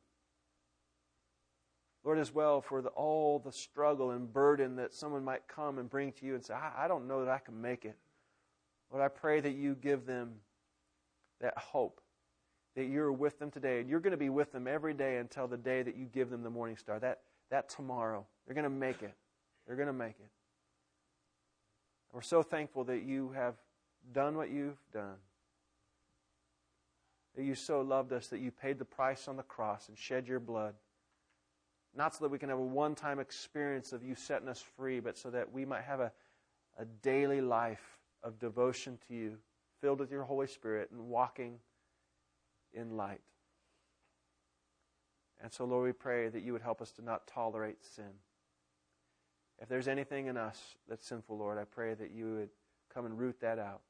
Lord, 2.09 2.19
as 2.19 2.33
well, 2.33 2.63
for 2.63 2.81
the, 2.81 2.89
all 2.89 3.39
the 3.39 3.53
struggle 3.53 4.13
and 4.13 4.33
burden 4.33 4.77
that 4.77 4.95
someone 4.95 5.23
might 5.23 5.47
come 5.47 5.79
and 5.79 5.91
bring 5.91 6.11
to 6.13 6.25
you 6.25 6.35
and 6.37 6.43
say, 6.43 6.55
I, 6.55 6.87
I 6.87 6.89
don't 6.89 7.07
know 7.07 7.23
that 7.23 7.31
I 7.31 7.37
can 7.37 7.61
make 7.61 7.85
it. 7.85 7.99
Lord, 8.91 9.05
I 9.05 9.09
pray 9.09 9.41
that 9.41 9.57
you 9.57 9.75
give 9.75 10.07
them 10.07 10.37
that 11.43 11.59
hope 11.59 12.01
that 12.77 12.87
you're 12.87 13.13
with 13.13 13.39
them 13.39 13.51
today, 13.51 13.81
and 13.81 13.91
you're 13.91 14.01
going 14.01 14.13
to 14.13 14.17
be 14.17 14.31
with 14.31 14.53
them 14.53 14.67
every 14.67 14.95
day 14.95 15.19
until 15.19 15.47
the 15.47 15.59
day 15.59 15.83
that 15.83 15.99
you 15.99 16.07
give 16.07 16.31
them 16.31 16.43
the 16.43 16.49
morning 16.49 16.79
star. 16.79 16.99
That, 16.99 17.21
that 17.51 17.69
tomorrow. 17.69 18.25
They're 18.47 18.55
going 18.55 18.65
to 18.65 18.71
make 18.71 19.03
it. 19.03 19.13
They're 19.67 19.77
going 19.77 19.89
to 19.89 19.93
make 19.93 20.17
it. 20.19 20.31
we're 22.15 22.23
so 22.23 22.43
thankful 22.43 22.85
that 22.85 23.03
you 23.03 23.33
have 23.35 23.57
done 24.15 24.35
what 24.35 24.49
you've 24.49 24.81
done. 24.95 25.17
That 27.37 27.45
you 27.45 27.55
so 27.55 27.83
loved 27.83 28.15
us 28.15 28.29
that 28.29 28.41
you 28.41 28.51
paid 28.51 28.79
the 28.79 28.87
price 28.87 29.29
on 29.29 29.37
the 29.37 29.43
cross 29.43 29.91
and 29.91 29.99
shed 29.99 30.27
your 30.27 30.41
blood. 30.41 30.73
Not 31.97 32.15
so 32.15 32.25
that 32.25 32.31
we 32.31 32.39
can 32.39 32.49
have 32.49 32.59
a 32.59 32.63
one 32.63 32.95
time 32.95 33.19
experience 33.19 33.93
of 33.93 34.03
you 34.03 34.15
setting 34.15 34.49
us 34.49 34.63
free, 34.77 35.01
but 35.01 35.17
so 35.17 35.31
that 35.31 35.53
we 35.53 35.65
might 35.65 35.83
have 35.83 36.01
a, 36.01 36.13
a 36.79 36.85
daily 37.03 37.41
life 37.41 37.99
of 38.23 38.39
devotion 38.39 38.99
to 39.09 39.15
you, 39.15 39.39
filled 39.81 40.01
with 40.01 40.11
your 40.11 40.25
Holy 40.25 40.47
Spirit 40.47 40.91
and 40.91 41.09
walking 41.09 41.59
in 42.73 42.97
light. 42.97 43.21
And 45.43 45.53
so, 45.53 45.65
Lord, 45.65 45.85
we 45.85 45.93
pray 45.93 46.29
that 46.29 46.43
you 46.43 46.53
would 46.53 46.63
help 46.63 46.83
us 46.83 46.91
to 46.93 47.03
not 47.05 47.27
tolerate 47.27 47.85
sin. 47.85 48.11
If 49.61 49.69
there's 49.69 49.89
anything 49.89 50.27
in 50.27 50.37
us 50.37 50.61
that's 50.89 51.07
sinful, 51.07 51.39
Lord, 51.39 51.59
I 51.59 51.65
pray 51.65 51.95
that 51.95 52.11
you 52.11 52.35
would 52.37 52.51
come 52.93 53.07
and 53.07 53.19
root 53.19 53.41
that 53.41 53.59
out. 53.59 53.81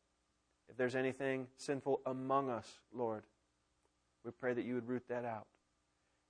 If 0.68 0.76
there's 0.76 0.94
anything 0.94 1.46
sinful 1.56 2.00
among 2.06 2.50
us, 2.50 2.66
Lord, 2.92 3.24
we 4.24 4.30
pray 4.30 4.52
that 4.52 4.64
you 4.64 4.74
would 4.74 4.88
root 4.88 5.04
that 5.08 5.24
out. 5.24 5.46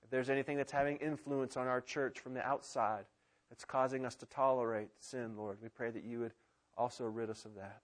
If 0.02 0.10
there's 0.10 0.30
anything 0.30 0.56
that's 0.56 0.72
having 0.72 0.96
influence 0.98 1.56
on 1.56 1.66
our 1.66 1.80
church 1.80 2.20
from 2.20 2.34
the 2.34 2.46
outside 2.46 3.04
that's 3.50 3.64
causing 3.64 4.04
us 4.04 4.14
to 4.16 4.26
tolerate 4.26 4.88
sin, 5.00 5.36
Lord, 5.36 5.58
we 5.62 5.68
pray 5.68 5.90
that 5.90 6.04
you 6.04 6.20
would 6.20 6.32
also 6.76 7.04
rid 7.04 7.30
us 7.30 7.44
of 7.44 7.54
that. 7.56 7.82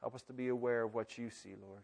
Help 0.00 0.14
us 0.14 0.22
to 0.22 0.32
be 0.32 0.48
aware 0.48 0.82
of 0.82 0.94
what 0.94 1.18
you 1.18 1.28
see, 1.30 1.54
Lord. 1.60 1.82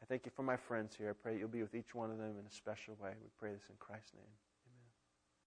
I 0.00 0.06
thank 0.06 0.24
you 0.24 0.32
for 0.34 0.42
my 0.42 0.56
friends 0.56 0.94
here. 0.96 1.10
I 1.10 1.12
pray 1.12 1.38
you'll 1.38 1.48
be 1.48 1.62
with 1.62 1.74
each 1.74 1.94
one 1.94 2.10
of 2.10 2.18
them 2.18 2.34
in 2.38 2.46
a 2.46 2.50
special 2.50 2.96
way. 3.02 3.10
We 3.20 3.28
pray 3.38 3.52
this 3.52 3.68
in 3.68 3.76
Christ's 3.78 4.14
name. 4.14 4.24